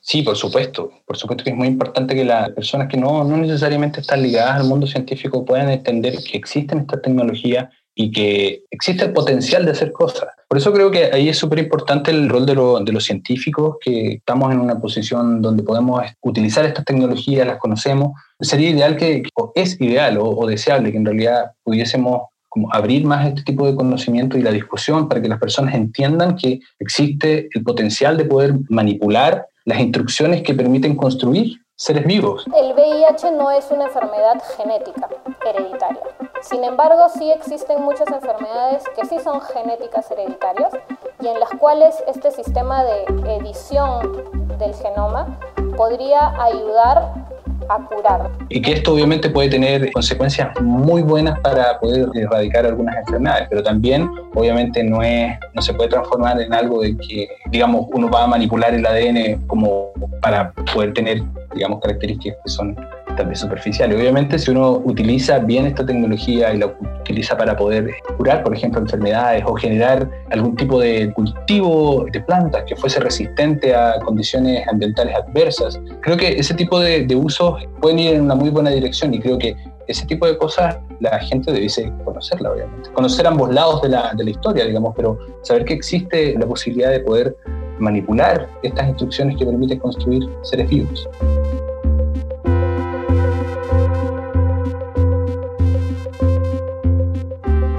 Sí, 0.00 0.22
por 0.22 0.36
supuesto. 0.36 0.90
Por 1.04 1.16
supuesto 1.16 1.44
que 1.44 1.50
es 1.50 1.56
muy 1.56 1.68
importante 1.68 2.14
que 2.14 2.24
las 2.24 2.50
personas 2.50 2.88
que 2.88 2.96
no, 2.96 3.24
no 3.24 3.36
necesariamente 3.36 4.00
están 4.00 4.22
ligadas 4.22 4.60
al 4.60 4.66
mundo 4.66 4.86
científico 4.86 5.44
puedan 5.44 5.70
entender 5.70 6.16
que 6.18 6.38
existen 6.38 6.80
estas 6.80 7.02
tecnologías 7.02 7.68
y 7.94 8.12
que 8.12 8.62
existe 8.70 9.06
el 9.06 9.12
potencial 9.12 9.64
de 9.64 9.72
hacer 9.72 9.90
cosas. 9.90 10.28
Por 10.48 10.56
eso 10.56 10.72
creo 10.72 10.90
que 10.90 11.10
ahí 11.12 11.28
es 11.28 11.36
súper 11.36 11.58
importante 11.58 12.12
el 12.12 12.28
rol 12.28 12.46
de, 12.46 12.54
de, 12.54 12.92
los 12.92 13.04
científicos, 13.04 13.76
que 13.80 14.12
estamos 14.14 14.52
en 14.52 14.60
una 14.60 14.80
posición 14.80 15.42
donde 15.42 15.64
podemos 15.64 16.02
utilizar 16.22 16.64
estas 16.64 16.84
tecnologías, 16.84 17.46
las 17.46 17.58
conocemos. 17.58 18.12
Sería 18.40 18.70
ideal 18.70 18.96
que, 18.96 19.24
o 19.34 19.50
es 19.56 19.80
ideal 19.80 20.16
o, 20.18 20.30
o 20.30 20.46
deseable 20.46 20.92
que 20.92 20.96
en 20.96 21.06
realidad 21.06 21.50
pudiésemos 21.64 22.22
como 22.48 22.72
abrir 22.72 23.04
más 23.04 23.26
este 23.26 23.42
tipo 23.42 23.66
de 23.66 23.74
conocimiento 23.74 24.38
y 24.38 24.42
la 24.42 24.52
discusión 24.52 25.08
para 25.08 25.20
que 25.20 25.28
las 25.28 25.40
personas 25.40 25.74
entiendan 25.74 26.36
que 26.36 26.60
existe 26.78 27.48
el 27.52 27.62
potencial 27.62 28.16
de 28.16 28.24
poder 28.24 28.54
manipular 28.68 29.46
las 29.68 29.80
instrucciones 29.80 30.42
que 30.42 30.54
permiten 30.54 30.96
construir 30.96 31.60
seres 31.76 32.06
vivos. 32.06 32.46
El 32.56 32.72
VIH 32.72 33.32
no 33.32 33.50
es 33.50 33.70
una 33.70 33.84
enfermedad 33.84 34.42
genética, 34.56 35.10
hereditaria. 35.46 36.00
Sin 36.40 36.64
embargo, 36.64 37.06
sí 37.10 37.30
existen 37.30 37.82
muchas 37.82 38.08
enfermedades 38.08 38.82
que 38.96 39.04
sí 39.04 39.18
son 39.22 39.42
genéticas 39.42 40.10
hereditarias 40.10 40.72
y 41.20 41.26
en 41.26 41.38
las 41.38 41.50
cuales 41.50 42.02
este 42.08 42.30
sistema 42.30 42.82
de 42.82 43.04
edición 43.36 44.56
del 44.58 44.74
genoma 44.74 45.38
podría 45.76 46.28
ayudar 46.42 47.27
a 47.68 47.78
curar. 47.86 48.30
Y 48.48 48.60
que 48.62 48.72
esto 48.72 48.94
obviamente 48.94 49.30
puede 49.30 49.48
tener 49.48 49.92
consecuencias 49.92 50.48
muy 50.60 51.02
buenas 51.02 51.38
para 51.40 51.78
poder 51.78 52.08
erradicar 52.14 52.66
algunas 52.66 52.96
enfermedades, 52.96 53.46
pero 53.48 53.62
también 53.62 54.10
obviamente 54.34 54.82
no, 54.82 55.02
es, 55.02 55.38
no 55.54 55.62
se 55.62 55.74
puede 55.74 55.90
transformar 55.90 56.40
en 56.40 56.52
algo 56.52 56.82
de 56.82 56.96
que, 56.96 57.28
digamos, 57.50 57.86
uno 57.92 58.10
va 58.10 58.24
a 58.24 58.26
manipular 58.26 58.74
el 58.74 58.86
ADN 58.86 59.46
como 59.46 59.92
para 60.20 60.52
poder 60.74 60.92
tener, 60.94 61.22
digamos, 61.54 61.80
características 61.80 62.38
que 62.44 62.50
son 62.50 62.76
tal 63.18 63.28
vez 63.28 63.40
superficiales. 63.40 63.98
Obviamente, 63.98 64.38
si 64.38 64.50
uno 64.50 64.80
utiliza 64.84 65.38
bien 65.40 65.66
esta 65.66 65.84
tecnología 65.84 66.54
y 66.54 66.58
la 66.58 66.66
utiliza 67.00 67.36
para 67.36 67.56
poder 67.56 67.90
curar, 68.16 68.42
por 68.42 68.54
ejemplo, 68.54 68.80
enfermedades 68.80 69.42
o 69.46 69.54
generar 69.54 70.08
algún 70.30 70.56
tipo 70.56 70.80
de 70.80 71.12
cultivo 71.12 72.06
de 72.10 72.20
plantas 72.20 72.64
que 72.64 72.76
fuese 72.76 73.00
resistente 73.00 73.74
a 73.74 73.98
condiciones 74.04 74.66
ambientales 74.68 75.14
adversas, 75.16 75.80
creo 76.00 76.16
que 76.16 76.28
ese 76.28 76.54
tipo 76.54 76.78
de, 76.78 77.04
de 77.06 77.16
usos 77.16 77.66
pueden 77.80 77.98
ir 77.98 78.14
en 78.14 78.22
una 78.22 78.36
muy 78.36 78.50
buena 78.50 78.70
dirección 78.70 79.12
y 79.12 79.18
creo 79.18 79.36
que 79.36 79.56
ese 79.88 80.06
tipo 80.06 80.26
de 80.26 80.36
cosas 80.38 80.76
la 81.00 81.18
gente 81.18 81.50
debiese 81.50 81.92
conocerla, 82.04 82.52
obviamente. 82.52 82.90
Conocer 82.92 83.26
ambos 83.26 83.52
lados 83.52 83.82
de 83.82 83.88
la, 83.88 84.12
de 84.14 84.24
la 84.24 84.30
historia, 84.30 84.64
digamos, 84.64 84.94
pero 84.94 85.18
saber 85.42 85.64
que 85.64 85.74
existe 85.74 86.34
la 86.38 86.46
posibilidad 86.46 86.90
de 86.90 87.00
poder 87.00 87.36
manipular 87.78 88.48
estas 88.62 88.88
instrucciones 88.88 89.36
que 89.36 89.46
permiten 89.46 89.78
construir 89.78 90.22
seres 90.42 90.68
vivos. 90.68 91.08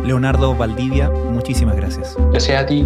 Leonardo 0.09 0.55
Valdivia, 0.55 1.07
muchísimas 1.11 1.75
gracias. 1.75 2.17
Gracias 2.31 2.63
a 2.63 2.65
ti. 2.65 2.83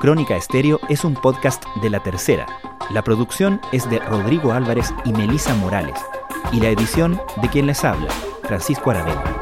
Crónica 0.00 0.34
Estéreo 0.34 0.80
es 0.88 1.04
un 1.04 1.14
podcast 1.14 1.64
de 1.80 1.88
La 1.88 2.02
Tercera. 2.02 2.46
La 2.90 3.04
producción 3.04 3.60
es 3.70 3.88
de 3.88 4.00
Rodrigo 4.00 4.50
Álvarez 4.52 4.92
y 5.04 5.12
Melisa 5.12 5.54
Morales. 5.54 6.00
Y 6.50 6.58
la 6.58 6.70
edición 6.70 7.20
de 7.40 7.48
quien 7.48 7.68
les 7.68 7.84
habla, 7.84 8.08
Francisco 8.42 8.90
Aravena. 8.90 9.41